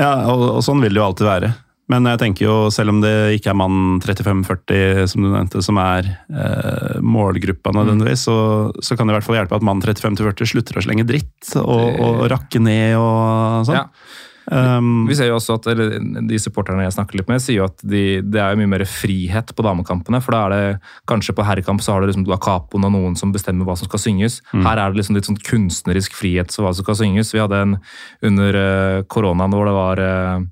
[0.00, 1.54] Ja, og, og sånn vil det jo alltid være.
[1.92, 5.78] Men jeg tenker jo, selv om det ikke er mann 35-40 som du nevnte, som
[5.82, 8.36] er eh, målgruppa nødvendigvis, så,
[8.80, 11.98] så, kan det i hvert fall hjelpe at mann 35-40 slutter å slenge dritt og,
[12.00, 13.82] og, rakke ned og sånn.
[13.82, 14.22] Ja.
[14.44, 15.94] Um, vi ser jo også at eller,
[16.28, 18.84] De supporterne jeg snakker litt med, sier jo at de, det er jo mye mer
[18.88, 20.20] frihet på damekampene.
[20.24, 22.92] For da er det kanskje på herrekamp så har du liksom, du har kapoen og
[22.92, 24.40] noen som bestemmer hva som skal synges.
[24.52, 24.64] Mm.
[24.66, 27.32] Her er det liksom litt sånn kunstnerisk frihet for hva som skal synges.
[27.36, 27.78] Vi hadde en
[28.24, 30.44] under uh, koronaen hvor det var uh,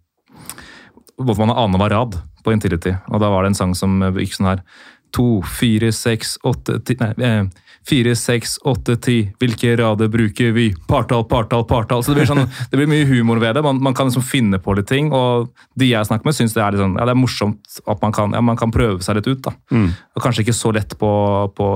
[1.20, 2.94] hvorfor man har annenhver rad på Intility.
[3.10, 4.64] Og da var det en sang som gikk sånn her.
[5.12, 9.16] To, fire, seks, åtte, ti Nei, eh, fire, seks, åtte, ti.
[9.42, 10.70] Hvilke rader bruker vi?
[10.88, 12.04] Partall, partall, partall.
[12.04, 13.64] Så det blir, sånn, det blir mye humor ved det.
[13.66, 15.10] Man, man, kan liksom finne på litt ting.
[15.12, 18.36] Og de jeg snakker med, syns det sånn, ja, det er morsomt at man kan,
[18.36, 19.42] ja, man kan prøve seg litt ut.
[19.44, 19.54] da.
[19.74, 19.90] Mm.
[20.16, 21.12] Og Kanskje ikke så lett på,
[21.58, 21.70] på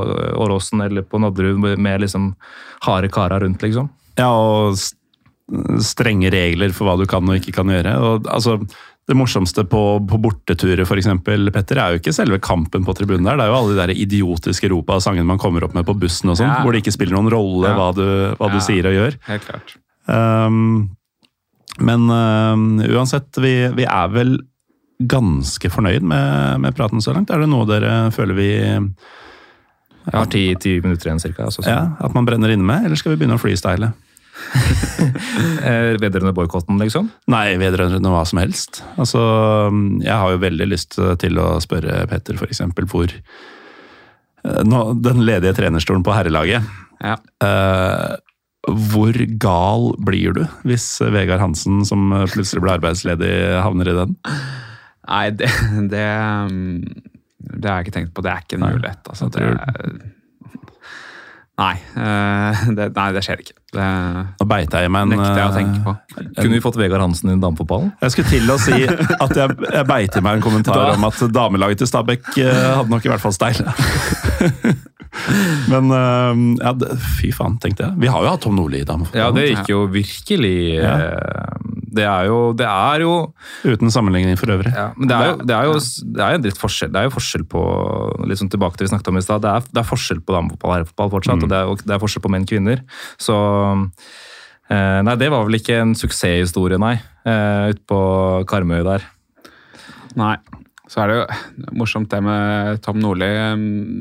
[0.47, 2.33] Åråsen eller på Nadderud med liksom
[2.87, 3.91] harde karer rundt, liksom.
[4.17, 4.79] Ja, og
[5.85, 7.93] strenge regler for hva du kan og ikke kan gjøre.
[8.03, 8.61] Og, altså,
[9.07, 11.09] det morsomste på, på borteturer, f.eks.,
[11.55, 13.39] Petter, er jo ikke selve kampen på tribunen der.
[13.39, 15.95] Det er jo alle de der idiotiske ropa og sangene man kommer opp med på
[16.01, 16.59] bussen, og sånn, ja.
[16.65, 17.77] hvor det ikke spiller noen rolle ja.
[17.79, 18.57] hva, du, hva ja.
[18.57, 19.19] du, sier og gjør.
[19.29, 19.77] Helt klart.
[20.11, 20.59] Um,
[21.87, 24.35] men um, uansett, vi, vi, er vel
[24.99, 27.31] ganske fornøyd med, med, praten så langt.
[27.31, 31.47] Er det noe dere føler vi Jeg har ti, ti minutter igjen, cirka.
[31.47, 33.93] Altså, ja, at man brenner inne med, eller skal vi begynne å freestyle?
[35.67, 37.09] Eh, vedrørende boikotten, liksom?
[37.33, 38.81] Nei, vedrørende hva som helst.
[39.01, 39.21] Altså,
[40.05, 42.63] jeg har jo veldig lyst til å spørre Petter f.eks.
[42.93, 46.67] hvor eh, nå, Den ledige trenerstolen på herrelaget.
[47.03, 47.17] Ja.
[47.43, 48.17] Uh,
[48.97, 53.33] hvor gal blir du hvis Vegard Hansen, som plutselig ble arbeidsledig,
[53.63, 54.17] havner i den?
[55.07, 55.51] Nei, det,
[55.93, 56.07] det,
[57.47, 58.25] det har jeg ikke tenkt på.
[58.27, 59.13] Det er ikke en mulighet.
[59.13, 59.51] Altså, det,
[61.57, 61.77] Nei,
[62.77, 63.55] det, nei, det skjer ikke.
[63.77, 63.87] Det
[64.41, 65.95] Nå beita jeg meg en nekter jeg å tenke på.
[66.41, 67.93] Kunne vi fått Vegard Hansen i damefotballen?
[68.03, 70.97] Jeg skulle til å si at jeg, jeg beiter meg en kommentar da.
[70.97, 72.45] om at damelaget til Stabæk uh,
[72.81, 73.59] hadde nok i hvert fall steil.
[75.73, 76.71] Men uh, ja,
[77.19, 77.93] fy faen, tenkte jeg.
[78.03, 79.23] Vi har jo hatt Tom Nordli i damefotballen.
[79.23, 80.95] Ja, det gikk jo virkelig ja
[81.97, 83.15] det er jo, det er jo
[83.67, 84.73] Uten sammenligning for øvrig.
[84.75, 85.77] Ja, men det er jo, det er jo,
[86.17, 87.63] det er litt forskjell, det er jo forskjell på
[88.29, 90.71] litt sånn tilbake til vi snakket om i sted, det, det, er forskjell på damefotball
[90.71, 91.41] og herrefotball fortsatt.
[91.41, 91.47] Mm.
[91.47, 92.83] Og, det er, og det er forskjell på menn og kvinner.
[93.23, 93.66] Så eh,
[94.67, 96.97] Nei, det var vel ikke en suksesshistorie, nei.
[97.27, 97.99] Eh, Ute på
[98.51, 99.05] Karmøy der.
[100.19, 100.37] Nei.
[100.87, 103.27] Så er det jo morsomt det med Tom Nordli.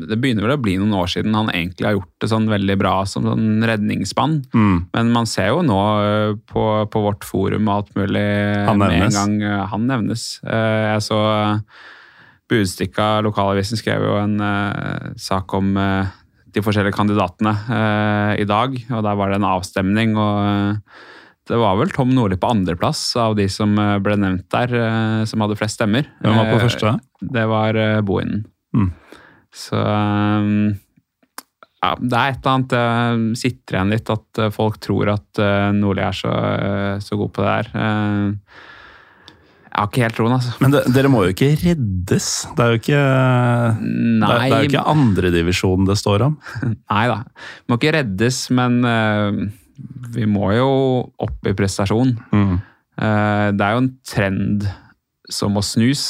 [0.10, 2.76] Det begynner vel å bli noen år siden han egentlig har gjort det sånn veldig
[2.78, 4.36] bra som sånn redningsmann.
[4.54, 4.76] Mm.
[4.94, 8.26] Men man ser jo nå eh, på, på vårt forum og alt mulig
[8.70, 9.18] Han med en nevnes.
[9.18, 10.28] gang eh, han nevnes.
[10.46, 11.58] Eh, Jeg så eh,
[12.54, 16.14] Budstikka, lokalavisen, skrev jo en eh, sak om eh,
[16.56, 18.78] de forskjellige kandidatene eh, i dag.
[18.90, 21.04] Og der var det en avstemning, og eh,
[21.46, 24.74] det var vel Tom Nordli på andreplass av de som eh, ble nevnt der,
[25.30, 26.08] som hadde flest stemmer.
[26.24, 26.98] Hvem var på første?
[27.36, 28.46] Det var Bohinen.
[28.76, 28.90] Mm.
[29.56, 29.80] Så
[31.86, 35.42] ja, det er et eller annet det sitter igjen litt, at folk tror at
[35.78, 36.32] Nordli er så,
[37.04, 37.68] så god på det der.
[39.76, 40.54] Jeg har ikke helt troen, altså.
[40.64, 42.28] Men det, dere må jo ikke reddes.
[42.56, 43.00] Det er jo ikke,
[43.76, 46.38] det Nei, det er jo ikke andredivisjonen det står om.
[46.94, 47.18] nei da.
[47.68, 49.42] Må ikke reddes, men uh,
[50.16, 50.70] vi må jo
[51.28, 52.14] opp i prestasjon.
[52.32, 52.56] Mm.
[52.96, 54.64] Uh, Det er jo en trend
[55.36, 56.06] som må snus.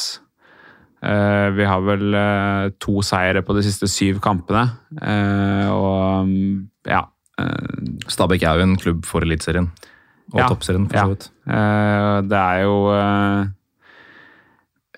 [1.02, 2.14] Uh, Vi har vel
[2.86, 4.68] to seire på de siste syv kampene.
[5.02, 7.02] Eh, Og um, ja.
[8.08, 9.72] Stabæk er jo en klubb for Eliteserien.
[10.34, 11.26] Og Ja, Toppserien, for så vidt.
[11.50, 12.78] eh, Det er jo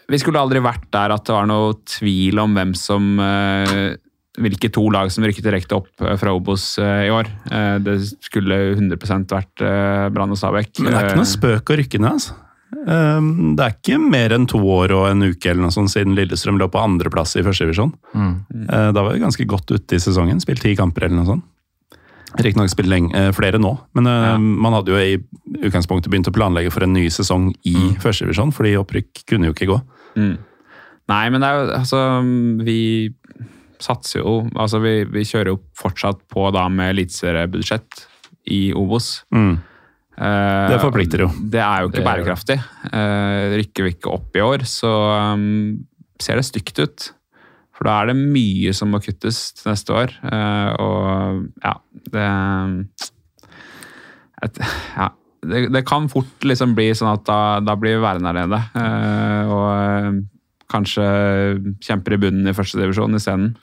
[0.10, 3.96] Vi skulle aldri vært der at det var noe tvil om hvem som eh,
[4.38, 7.28] hvilke to lag som rykket direkte opp eh, fra Obos eh, i år.
[7.52, 9.64] Eh, Det skulle 100 vært
[10.14, 10.80] Brann og Stabæk.
[10.80, 12.38] Men det er ikke noe spøk å rykke ned, altså.
[12.68, 16.58] Det er ikke mer enn to år og en uke eller noe sånt siden Lillestrøm
[16.60, 17.94] lå på andreplass i førstedivisjon.
[18.12, 18.34] Mm.
[18.68, 20.42] Da var vi ganske godt ute i sesongen.
[20.44, 21.46] Spilt ti kamper eller noe sånt.
[22.44, 24.36] Riktignok spilt lenge, flere nå, men Ja.
[24.38, 25.16] man hadde jo i
[25.64, 27.96] utgangspunktet begynt å planlegge for en ny sesong i Mm.
[28.04, 29.80] førstedivisjon, fordi opprykk kunne jo ikke gå.
[30.18, 30.36] Mm.
[31.08, 32.00] Nei, men det er jo altså
[32.66, 32.80] Vi
[33.80, 38.02] satser jo Altså, vi, vi kjører jo fortsatt på da med eliteseriebudsjett
[38.52, 39.12] i Obos.
[39.36, 39.58] Mm.
[40.18, 41.28] Eh, Det forplikter jo.
[41.38, 42.58] Det er jo ikke Det bærekraftig.
[42.90, 44.92] Eh, rykker vi ikke opp i år, så
[45.36, 45.84] um,
[46.24, 47.10] ser det stygt ut.
[47.78, 50.16] For da er det mye som må kuttes til neste år.
[50.26, 51.76] Eh, og ja,
[52.16, 52.26] det
[54.48, 54.60] et,
[54.96, 55.12] ja,
[55.50, 58.62] det, det kan fort liksom bli sånn at da, da blir der nede.
[58.78, 60.24] eh, og eh,
[60.72, 61.04] kanskje
[61.84, 63.54] kjemper i bunnen i førstedivisjon isteden.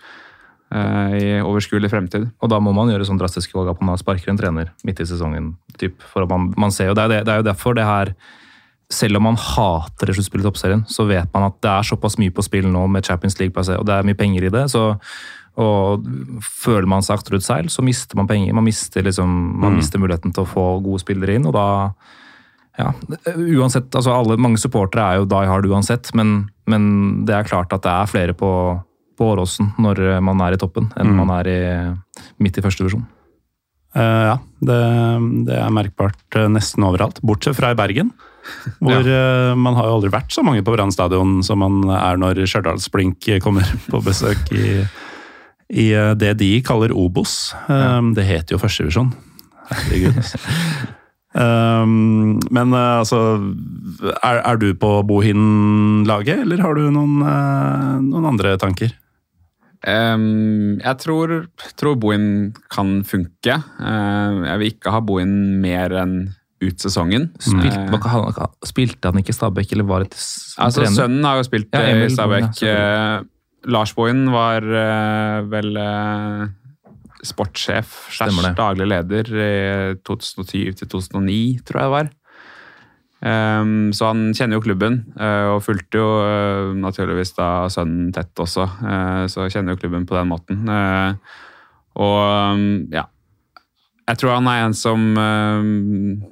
[0.74, 2.24] Uh, I overskuelig fremtid.
[2.42, 5.06] Og da må man gjøre sånn drastiske valg at man sparker en trener midt i
[5.06, 5.52] sesongen.
[5.78, 8.14] Typ, for man, man ser jo, det, er, det er jo derfor det her
[8.92, 12.32] Selv om man hater sluttspillet i toppserien, så vet man at det er såpass mye
[12.34, 14.66] på spill nå med Champions League, og det er mye penger i det.
[14.70, 14.96] så
[15.60, 16.04] og
[16.42, 18.54] Føler man seg akterutseilt, så mister man penger.
[18.56, 19.28] Man mister, liksom,
[19.60, 19.76] man Mm.
[19.78, 21.46] mister muligheten til å få gode spillere inn.
[21.46, 21.94] og da
[22.78, 22.88] ja,
[23.36, 27.72] uansett, altså alle, Mange supportere er jo die hard uansett, men, men det er klart
[27.72, 28.50] at det er flere på,
[29.16, 31.20] på Åråsen når man er i toppen, enn Mm.
[31.22, 31.60] man er i,
[32.42, 33.06] midt i første divisjon.
[33.94, 34.78] Uh, ja, det,
[35.46, 38.10] det er merkbart eh, nesten overalt, bortsett fra i Bergen.
[38.82, 42.18] Hvor eh, man har jo aldri vært så mange på Brann stadion som man er
[42.18, 44.82] når Stjørdalsblink kommer på besøk i,
[45.72, 47.54] i eh, det de kaller Obos.
[47.68, 48.00] Ja.
[48.16, 49.14] Det heter jo førstedivisjon.
[49.72, 50.20] Herregud.
[51.34, 51.86] Eh,
[52.54, 53.18] men eh, altså
[54.22, 58.92] er, er du på Bohin-laget, eller har du noen, eh, noen andre tanker?
[59.84, 61.32] Um, jeg tror,
[61.76, 63.58] tror Bohin kan funke.
[63.82, 66.14] Uh, jeg vil ikke ha Bohin mer enn
[66.64, 67.26] ut sesongen.
[67.42, 70.94] Spilte, han- spilte han ikke i Stabæk, eller var det altså, trener?
[70.96, 72.62] sønnen har jo spilt Ja, Emil i Stabæk.
[73.70, 76.42] Lars Bohin var eh, vel eh,
[77.24, 79.54] sportssjef slash daglig leder i
[80.04, 82.12] 2007 til 2009, tror jeg det var.
[83.24, 88.36] Um, så han kjenner jo klubben, uh, og fulgte jo uh, naturligvis da sønnen tett
[88.36, 88.66] også.
[88.84, 90.68] Uh, så kjenner jo klubben på den måten.
[91.94, 93.06] Og um, ja.
[94.04, 95.68] Jeg tror han er en som eh,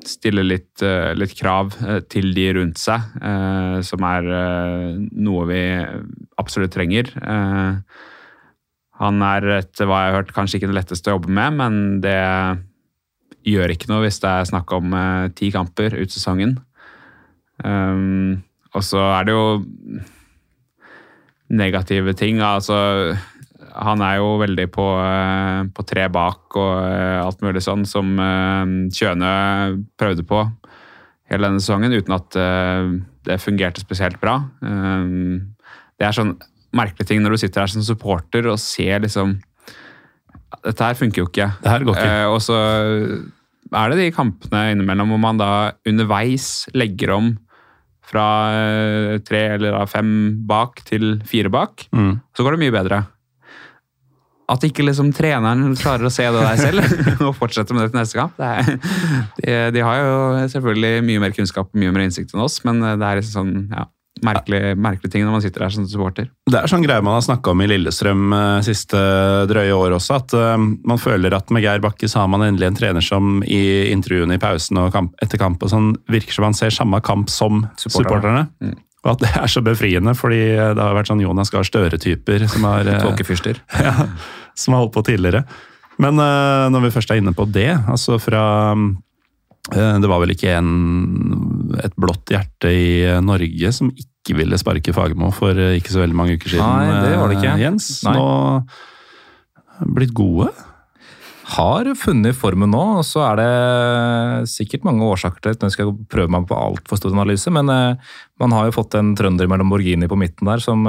[0.05, 4.29] stiller litt, eh, litt krav eh, til de rundt seg, eh, som er
[5.09, 5.63] noe vi
[6.41, 7.09] absolutt trenger.
[9.03, 11.81] Han er, etter hva jeg har hørt, kanskje ikke det letteste å jobbe med, men
[12.05, 12.19] det
[13.49, 14.93] gjør ikke noe hvis det er snakk om
[15.35, 16.59] ti kamper ut sesongen.
[17.63, 18.43] Um,
[18.75, 19.47] og så er det jo
[21.53, 22.41] negative ting.
[22.45, 22.77] Altså,
[23.87, 28.15] han er jo veldig på, eh, på tre bak og eh, alt mulig sånn, som
[28.21, 29.33] eh, Kjøne
[30.01, 30.45] prøvde på
[31.33, 32.93] hele denne sesongen, uten at eh,
[33.29, 34.41] det fungerte spesielt bra.
[34.61, 36.35] Det er sånn
[36.77, 39.39] merkelig ting når du sitter her som supporter og ser liksom
[40.63, 41.49] Dette her funker jo ikke.
[41.63, 42.11] Det her går ikke.
[42.21, 42.59] Eh, og så
[43.73, 45.53] er det de kampene innimellom hvor man da
[45.89, 47.33] underveis legger om
[48.13, 50.13] fra eh, tre eller fem
[50.47, 51.87] bak til fire bak.
[51.97, 52.21] Mm.
[52.37, 53.01] Så går det mye bedre.
[54.53, 56.85] At ikke liksom treneren klarer å se det der selv
[57.27, 58.37] og fortsette med det til neste kamp.
[58.37, 58.77] Det er,
[59.39, 60.15] de, de har jo
[60.53, 63.55] selvfølgelig mye mer kunnskap og mye mer innsikt enn oss, men det er liksom sånn,
[63.73, 63.89] ja,
[64.23, 66.29] merkelig, merkelig ting når man sitter der som supporter.
[66.51, 69.01] Det er sånn greie man har snakka om i Lillestrøm uh, siste
[69.51, 72.71] drøye år også, at uh, man føler at med Geir Bakke så har man endelig
[72.71, 76.49] en trener som i intervjuene i pausen og kamp, etter kamp og sånn, virker som
[76.49, 78.47] han ser samme kamp som supporterne.
[78.63, 78.79] Mm.
[79.03, 82.69] Og at det er så befriende, fordi det har vært sånn Jonas Gahr Støre-typer som
[82.69, 83.59] har Tåkefyrster.
[83.83, 84.07] ja,
[84.59, 85.45] som har holdt på tidligere.
[86.03, 88.75] Men uh, når vi først er inne på det, altså fra
[89.73, 90.71] Det var vel ikke en,
[91.79, 96.17] et blått hjerte i Norge som ikke ville sparke Fagermo for eh, ikke så veldig
[96.19, 96.67] mange uker siden.
[96.67, 97.53] Nei, det var det ikke.
[97.53, 98.17] Eh, Jens, Nei.
[98.19, 100.51] nå blitt gode?
[101.53, 105.69] Har funnet formen nå, og så er det sikkert mange årsaker til det.
[105.69, 109.13] Jeg skal prøve meg på altfor stor analyse, men eh, man har jo fått en
[109.19, 110.89] trønder mellom Borgini på midten der som,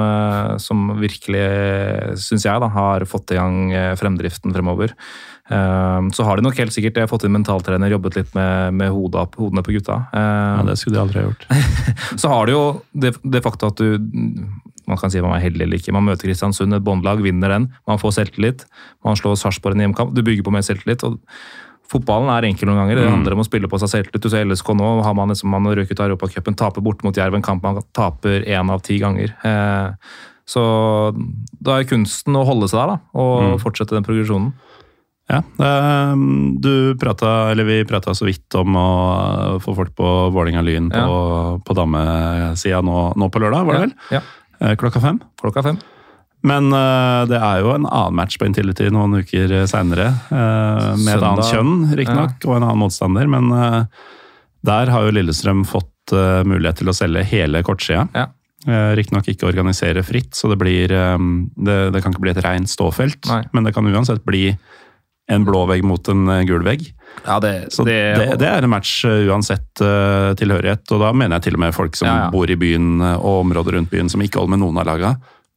[0.62, 1.44] som virkelig,
[2.18, 4.96] syns jeg, da, har fått i gang fremdriften fremover.
[5.46, 8.90] Så har de nok helt sikkert jeg har fått inn mentaltrener, jobbet litt med, med
[8.90, 10.00] hodet, hodene på gutta.
[10.16, 11.46] Ja, Det skulle de aldri ha gjort.
[12.24, 14.08] så har du jo det, det faktum at du
[14.90, 15.94] man kan si man er heldig eller ikke.
[15.96, 17.68] Man møter Kristiansund, et båndlag, vinner den.
[17.88, 18.66] Man får selvtillit.
[19.06, 20.14] Man slår Sarpsborg i hjemmekamp.
[20.16, 21.04] Du bygger på mer selvtillit.
[21.06, 21.20] og
[21.90, 23.00] Fotballen er enkel noen ganger.
[23.00, 23.14] Det mm.
[23.18, 24.24] handler om å spille på seg selvtillit.
[24.24, 27.44] Du ser LSK nå har man liksom, man røket Europacupen, taper bort mot Jerv en
[27.44, 29.34] kamp man taper én av ti ganger.
[29.44, 30.14] Eh,
[30.48, 30.62] så
[31.64, 33.58] da er kunsten å holde seg der da, og mm.
[33.62, 34.52] fortsette den progresjonen.
[35.24, 38.88] Ja, ehm, du prata, eller vi prata så vidt om å
[39.64, 41.60] få folk på Vålinga-Lyn på, ja.
[41.64, 43.94] på damesida nå, nå, på lørdag, var det vel?
[44.12, 44.20] Ja.
[44.20, 44.42] Eh,
[44.80, 45.20] klokka fem.
[45.40, 45.82] Klokka fem.
[46.44, 50.10] Men uh, det er jo en annen match på Intility noen uker seinere.
[50.28, 52.50] Uh, med et annet kjønn, riktignok, ja.
[52.50, 53.30] og en annen motstander.
[53.32, 54.08] Men uh,
[54.64, 55.90] der har jo Lillestrøm fått
[56.44, 58.02] mulighet til å selge hele kortsida.
[58.12, 58.26] Ja.
[58.96, 62.68] Riktignok ikke organisere fritt, så det, blir, um, det, det kan ikke bli et rent
[62.68, 63.22] ståfelt.
[63.30, 63.38] Nei.
[63.56, 64.50] Men det kan uansett bli
[65.30, 66.86] en blå vegg mot en eh, gul vegg.
[67.24, 70.84] Ja, det, så det, det, det, er en match eh, uansett uh, tilhørighet.
[70.92, 72.32] Og da mener jeg til og med folk som ja, ja.
[72.34, 75.14] bor i byen og området rundt byen som ikke holder med noen av laga,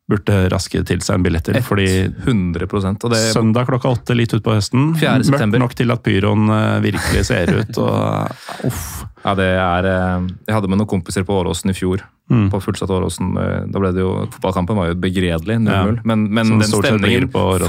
[0.07, 1.59] burde raske til seg en billetter.
[1.65, 1.87] fordi
[2.25, 2.67] 100
[3.03, 4.93] og det, Søndag klokka åtte litt utpå høsten.
[4.95, 6.51] Mørkt nok til at pyroen
[6.83, 7.81] virkelig ser ut.
[7.83, 8.85] og uff.
[9.25, 12.49] Ja, det er Jeg hadde med noen kompiser på Åråsen i fjor mm.
[12.51, 13.33] på fullsatt Åråsen.
[13.71, 15.71] Da ble det jo, Fotballkampen var jo begredelig, 0-0.
[15.71, 16.05] Ja.
[16.07, 17.67] Men, men den stemningen får,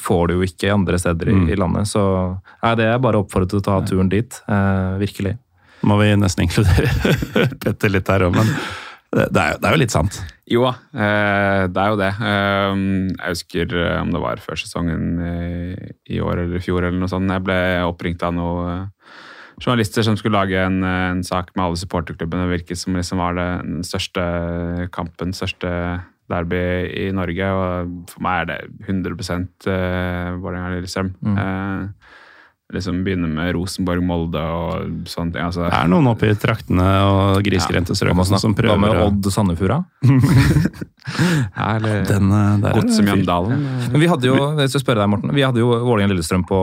[0.00, 1.46] får, du jo ikke andre steder mm.
[1.48, 1.90] i, i, landet.
[1.90, 2.02] Så
[2.62, 4.42] nei, det er bare oppfordret til å ta turen dit.
[4.48, 5.36] Eh, virkelig.
[5.86, 6.90] Må vi nesten inkludere
[7.62, 8.50] Petter litt her òg, men
[9.10, 10.20] det er, det er, jo litt sant.
[10.50, 12.10] Jo da, eh, det er jo det.
[12.30, 12.82] Eh,
[13.16, 15.08] jeg husker eh, om det var før sesongen
[16.06, 17.30] i år eller i fjor eller noe sånt.
[17.30, 17.58] Jeg ble
[17.88, 18.86] oppringt av noen
[19.60, 22.46] journalister som skulle lage en, en sak med alle supporterklubbene.
[22.46, 24.22] Det virket som liksom var det, den største
[24.94, 25.72] kampen, største
[26.30, 26.62] derby
[26.94, 27.50] i Norge.
[27.50, 31.12] Og for meg er det 100% uh, Vålerenga-Lillestrøm.
[31.20, 31.36] Mm.
[32.70, 35.42] Liksom begynne med Rosenborg-Molde og sånne ting.
[35.42, 35.64] Altså.
[35.66, 39.26] Det er noen oppe i traktene og grisgrendte strøk ja, som prøver Hva med Odd
[39.34, 39.80] Sandefjorda?
[41.58, 42.68] ja, eller Den, eh,
[43.90, 46.60] Men vi hadde jo jeg skal spørre deg, Morten, vi hadde jo Vålerenga-Lillestrøm på,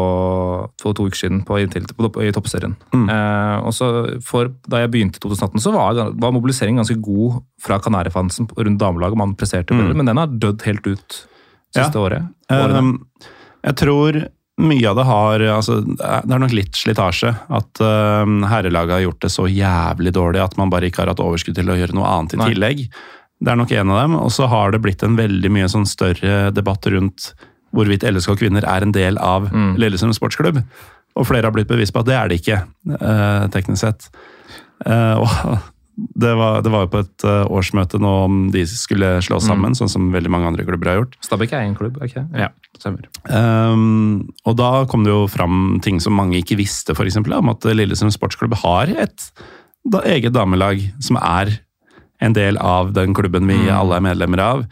[0.80, 2.78] for to uker siden på, på, i toppserien.
[2.96, 3.08] Mm.
[3.12, 3.92] Eh, og så
[4.24, 8.80] for, Da jeg begynte i 2018, så var, var mobiliseringen ganske god fra Kanarifansen rundt
[8.80, 9.20] damelaget.
[9.20, 9.92] Man presterte mm.
[9.92, 11.20] men den har dødd helt ut
[11.76, 12.04] siste ja.
[12.06, 12.32] året.
[12.48, 12.96] Um,
[13.66, 14.24] jeg tror
[14.58, 17.34] mye av det har altså, Det er nok litt slitasje.
[17.54, 21.24] At uh, herrelaget har gjort det så jævlig dårlig at man bare ikke har hatt
[21.24, 22.50] overskudd til å gjøre noe annet i Nei.
[22.54, 22.84] tillegg.
[23.38, 24.18] Det er nok en av dem.
[24.18, 27.32] Og så har det blitt en veldig mye sånn større debatt rundt
[27.76, 29.76] hvorvidt LSK kvinner er en del av mm.
[29.78, 30.62] Lillestrøm sportsklubb.
[31.18, 32.62] Og flere har blitt bevisst på at det er det ikke,
[32.98, 34.10] uh, teknisk sett.
[34.86, 35.28] Uh, og
[35.98, 39.74] det var, det var, jo på et uh, årsmøte nå om de skulle slå sammen,
[39.74, 39.78] mm.
[39.80, 41.16] sånn som veldig mange andre klubber har gjort.
[41.26, 43.08] Stabæk er en klubb, ikke Ja, stemmer.
[43.26, 47.18] Um, og da kom det jo fram ting som mange ikke visste, f.eks.
[47.24, 49.32] om at Lillestrøm sportsklubb har et
[49.88, 51.56] da, eget damelag som er
[52.22, 53.74] en del av den klubben vi mm.
[53.74, 54.64] alle er medlemmer av.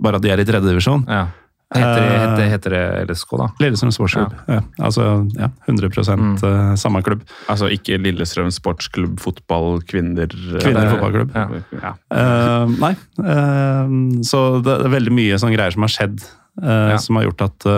[0.00, 1.04] Bare at de er i tredjedivisjon.
[1.04, 1.26] Ja.
[1.72, 3.46] Heter, det, heter, heter det LSK, da?
[3.62, 4.34] Lillestrøm Sportsklubb.
[4.44, 4.58] Ja.
[4.58, 5.06] Ja, altså
[5.38, 5.88] ja, 100
[6.20, 6.34] mm.
[6.44, 7.24] Eh, samme klubb.
[7.52, 11.32] Altså ikke Lillestrøm Sportsklubb fotball kvinner Kvinner fotballklubb.
[11.80, 11.94] Ja.
[12.12, 12.92] Uh, nei.
[13.16, 16.24] Uh, så det er veldig mye sånne greier som har skjedd.
[16.60, 17.68] Uh, som har gjort at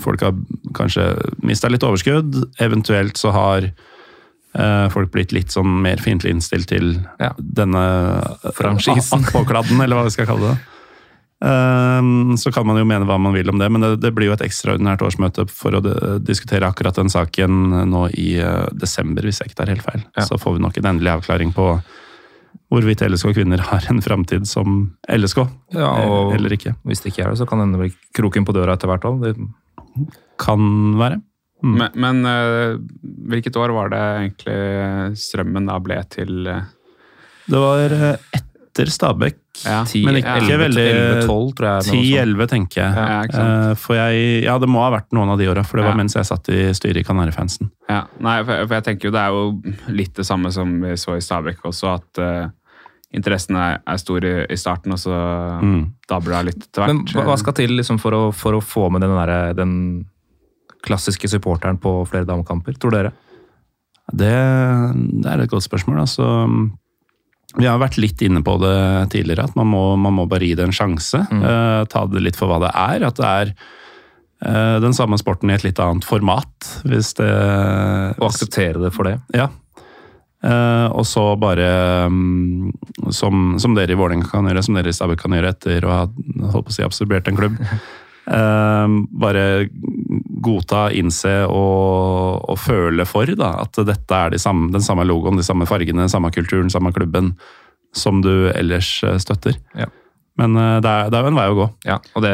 [0.00, 0.36] folk har
[0.78, 1.10] kanskje
[1.42, 2.44] mista litt overskudd.
[2.62, 3.72] Eventuelt så har
[4.90, 6.96] folk blitt litt sånn mer fiendtlig innstilt til
[7.38, 7.82] denne
[8.56, 9.22] franchisen.
[9.30, 10.79] Påkladden, eller hva vi skal kalle det.
[11.40, 14.36] Ehm, så kan man jo mene hva man vil om det, men det, blir jo
[14.36, 15.80] et ekstraordinært årsmøte for å
[16.20, 20.04] diskutere akkurat den saken nå i eh, desember, hvis jeg ikke tar helt feil.
[20.18, 20.26] Ja.
[20.28, 21.72] Så får vi nok en endelig avklaring på
[22.70, 25.42] hvorvidt LSK kvinner har en framtid som LSK,
[25.78, 26.76] ja, og eller ikke.
[26.84, 29.24] Hvis det ikke er det, så kan det bli kroken på døra etter hvert òg.
[29.24, 29.34] Det
[30.40, 30.68] kan
[31.00, 31.22] være.
[31.60, 31.72] Mm.
[31.76, 32.76] Men, men uh,
[33.28, 36.62] hvilket år var det egentlig strømmen da ble til uh
[37.50, 38.38] Det var eh,
[38.80, 39.82] etter Stabæk, Ja.
[39.84, 41.82] 10, Men ikke 11, veldig- 11, tror jeg.
[41.92, 42.94] 10-11 tenker jeg.
[42.96, 43.70] Ja, ikke sant.
[43.70, 45.92] Eh, For jeg, ja, det må ha vært noen av de åra, for det var
[45.92, 45.96] Ja.
[46.02, 47.70] mens jeg satt i styret i Kanarifansen.
[47.88, 49.62] Ja, nei, for, for jeg tenker jo det er jo
[49.92, 52.48] litt det samme som vi så i Stabæk også, at uh,
[53.12, 55.92] interessen er, er stor i, i starten, og så Mm.
[56.08, 57.12] dabler det litt etter hvert.
[57.12, 60.06] hva, hva skal til liksom, for, å, for å få med den, der, den
[60.82, 63.12] klassiske supporteren på flere damekamper, tror dere?
[64.10, 64.30] Det,
[65.22, 66.00] det er et godt spørsmål.
[66.02, 66.24] Altså,
[67.58, 68.78] vi har vært litt inne på det
[69.14, 71.18] tidligere, at man må, man må bare gi det en sjanse.
[71.42, 73.06] eh, ta det litt for hva det er.
[73.08, 73.54] At det er
[74.46, 77.30] uh, den samme sporten i et litt annet format, hvis det
[78.20, 79.18] Og akseptere det for det?
[79.34, 79.48] Ja.
[80.40, 81.70] Uh, og så bare,
[82.08, 82.70] um,
[83.12, 85.96] som, som dere i Vålerenga kan gjøre, som dere i Stabæk kan gjøre etter å
[85.96, 86.04] ha
[86.54, 87.58] holdt på å si, absorbert en klubb.
[88.30, 89.42] bare
[90.40, 95.40] godta, innse og, og føle for da, at dette er de samme, den samme logoen,
[95.40, 97.34] de samme fargene, samme kulturen, samme klubben
[97.96, 99.58] som du ellers eh, støtter.
[99.78, 99.88] Ja.
[100.40, 101.68] Men eh, det er, det er jo en vei å gå.
[101.88, 102.32] Ja, og det,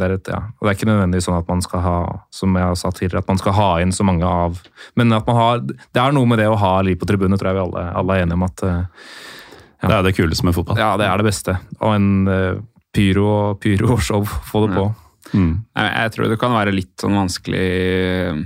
[0.00, 0.42] det, er et, ja.
[0.58, 1.98] og det er ikke nødvendigvis sånn at man skal ha
[2.34, 4.60] som jeg har sagt tidligere, at man skal ha inn så mange av
[4.98, 7.52] Men at man har, det er noe med det å ha liv på tribunen, tror
[7.52, 8.66] jeg vi alle, alle er enige om at
[9.78, 9.86] ja.
[9.86, 10.78] Det er det kuleste med fotball.
[10.80, 11.54] ja, det er det beste.
[11.78, 12.62] Og en eh,
[12.94, 14.86] pyro og pyro-show, få det på.
[15.34, 15.52] Mm.
[15.76, 18.42] Jeg, jeg tror det kan være litt sånn vanskelig eh,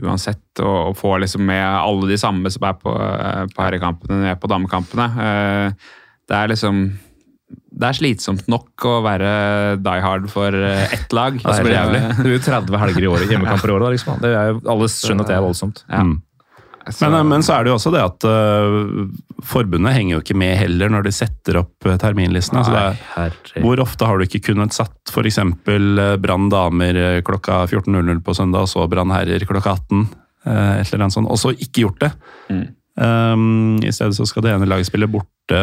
[0.00, 4.20] uansett å, å få liksom med alle de samme som er på, eh, på herrekampene,
[4.24, 5.08] ned på damekampene.
[5.26, 5.94] Eh,
[6.30, 6.84] Det er liksom
[7.50, 9.30] det er slitsomt nok å være
[9.82, 11.34] die hard for ett lag.
[11.42, 12.00] Det blir jævlig.
[12.06, 13.94] Det blir jo 30 helger i året, hjemmekamper i året.
[13.96, 14.24] Liksom.
[14.28, 15.82] Er alle skjønner at det er voldsomt.
[15.88, 16.04] Ja.
[16.06, 16.18] Mm.
[16.88, 19.04] Så- Men, men så er det jo også det at uh,
[19.44, 22.62] forbundet henger jo ikke med heller når de setter opp øh, terminlistene.
[22.64, 22.72] Altså
[23.62, 25.38] hvor ofte har du ikke kunnet satt f.eks.
[26.24, 30.08] Brann damer klokka 14.00 på søndag, og så Brann herrer klokka 18,
[30.40, 32.08] Uh, et eller annet sånt, og så ikke gjort det.
[32.48, 32.62] Mm.
[32.96, 35.58] Um, I stedet så skal det ene laget spille borte.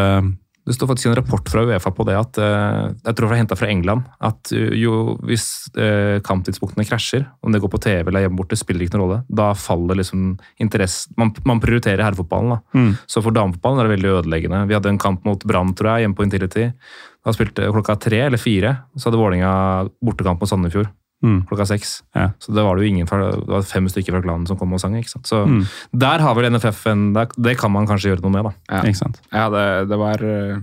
[0.68, 3.39] Det står faktisk en rapport fra Uefa på det at eh, jeg tror det er
[3.39, 5.45] henta fra England, at eh, jo, hvis
[5.80, 9.20] eh, kamptidspunktene krasjer, om det går på TV eller hjemme borte, spiller ikke noen rolle.
[9.32, 12.57] Da faller liksom interesse Man, man prioriterer herrefotballen.
[12.57, 12.59] da.
[12.76, 12.91] Mm.
[13.07, 14.63] Så for damefotballen er det veldig ødeleggende.
[14.68, 16.68] Vi hadde en kamp mot Brann, tror jeg, hjemme på Intility.
[17.24, 19.53] Da spilte klokka tre eller fire, så hadde Vålerenga
[20.03, 20.91] bortekamp mot Sandefjord
[21.24, 21.39] Mm.
[21.49, 22.03] klokka seks.
[22.15, 22.28] Ja.
[22.39, 24.74] Så det var det jo ingen fra, det var fem stykker fra klanen som kom
[24.74, 24.93] og sang.
[24.99, 25.26] ikke sant?
[25.26, 25.63] Så Mm.
[25.97, 28.53] der har vel NFF en der, Det kan man kanskje gjøre noe med, da.
[28.76, 28.82] Ja.
[28.84, 29.20] Ikke sant?
[29.34, 30.57] Ja, det, det var eh,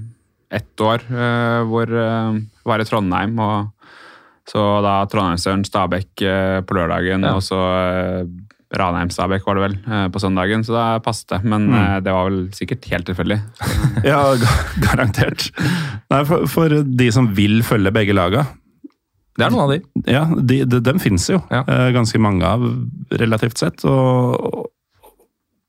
[0.55, 3.71] ett år uh, hvor uh, var i Trondheim, og
[4.47, 7.35] så da Trondheimsøren Stabæk uh, på lørdagen, Ja.
[7.35, 8.27] og så uh,
[8.75, 11.45] Ranheim-Stabæk var det vel på søndagen, så da passet det.
[11.45, 12.03] Men Mm.
[12.03, 13.41] det var vel sikkert helt tilfeldig.
[14.05, 14.35] Ja,
[14.83, 15.51] garantert.
[16.11, 18.47] Nei, for, for de som vil følge begge laga,
[19.35, 19.80] Det er noen av de.
[20.11, 21.41] Ja, de, de, dem finnes jo.
[21.51, 21.64] Ja.
[21.66, 22.62] eh, Ganske mange av,
[23.18, 23.82] relativt sett.
[23.89, 24.68] Og,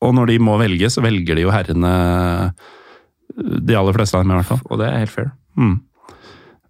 [0.05, 1.95] og når de må velge, så velger de jo herrene
[3.35, 4.61] De aller fleste av dem, i hvert fall.
[4.69, 5.31] Og det er helt fair.
[5.57, 5.75] Mm.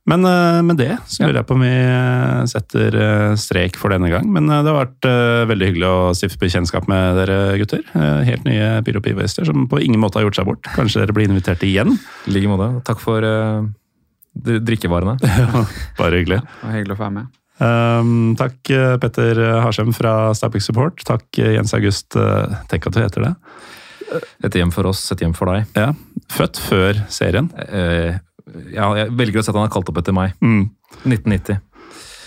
[0.06, 3.90] Men eh, med det så lurer jeg på om vi eh, setter eh, strek for
[3.94, 4.28] denne gang.
[4.32, 7.82] Men eh, det har vært eh, veldig hyggelig å stifte bekjentskap med dere gutter.
[7.98, 10.70] Eh, Helt nye Pyro Pivoister som på ingen måte har gjort seg bort.
[10.78, 11.98] Kanskje dere blir invitert igjen?
[12.30, 12.70] I like måte.
[12.86, 13.26] Takk for
[14.36, 15.18] drikkevarene.
[16.00, 16.42] Bare hyggelig.
[16.44, 17.34] Det var hyggelig å få være med.
[17.56, 21.06] Um, takk eh, Petter Harsem fra Stabæk Support.
[21.08, 22.18] Takk eh, Jens August.
[22.20, 23.34] eh, Tenk at du heter det.
[24.46, 25.70] Et hjem for oss, et hjem for deg.
[25.78, 25.94] Ja.
[26.36, 27.48] Født før serien.
[27.56, 28.20] Uh,
[28.76, 30.36] ja, jeg velger å si at han har kalt opp etter meg.
[30.44, 30.68] Mm.
[31.08, 31.64] 1990.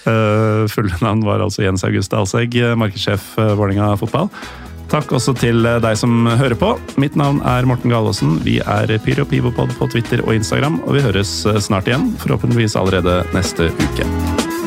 [0.09, 4.33] Uh, fulle navn var altså Jens August Alsegg, markedssjef Vålerenga fotball.
[4.89, 6.73] Takk også til eh, deg som hører på.
[7.01, 8.39] Mitt navn er Morten Galaasen.
[8.45, 12.11] Vi er Pyro Pivopod på Twitter og Instagram, og vi høres eh, snart igjen.
[12.25, 14.58] Forhåpentligvis allerede neste uke.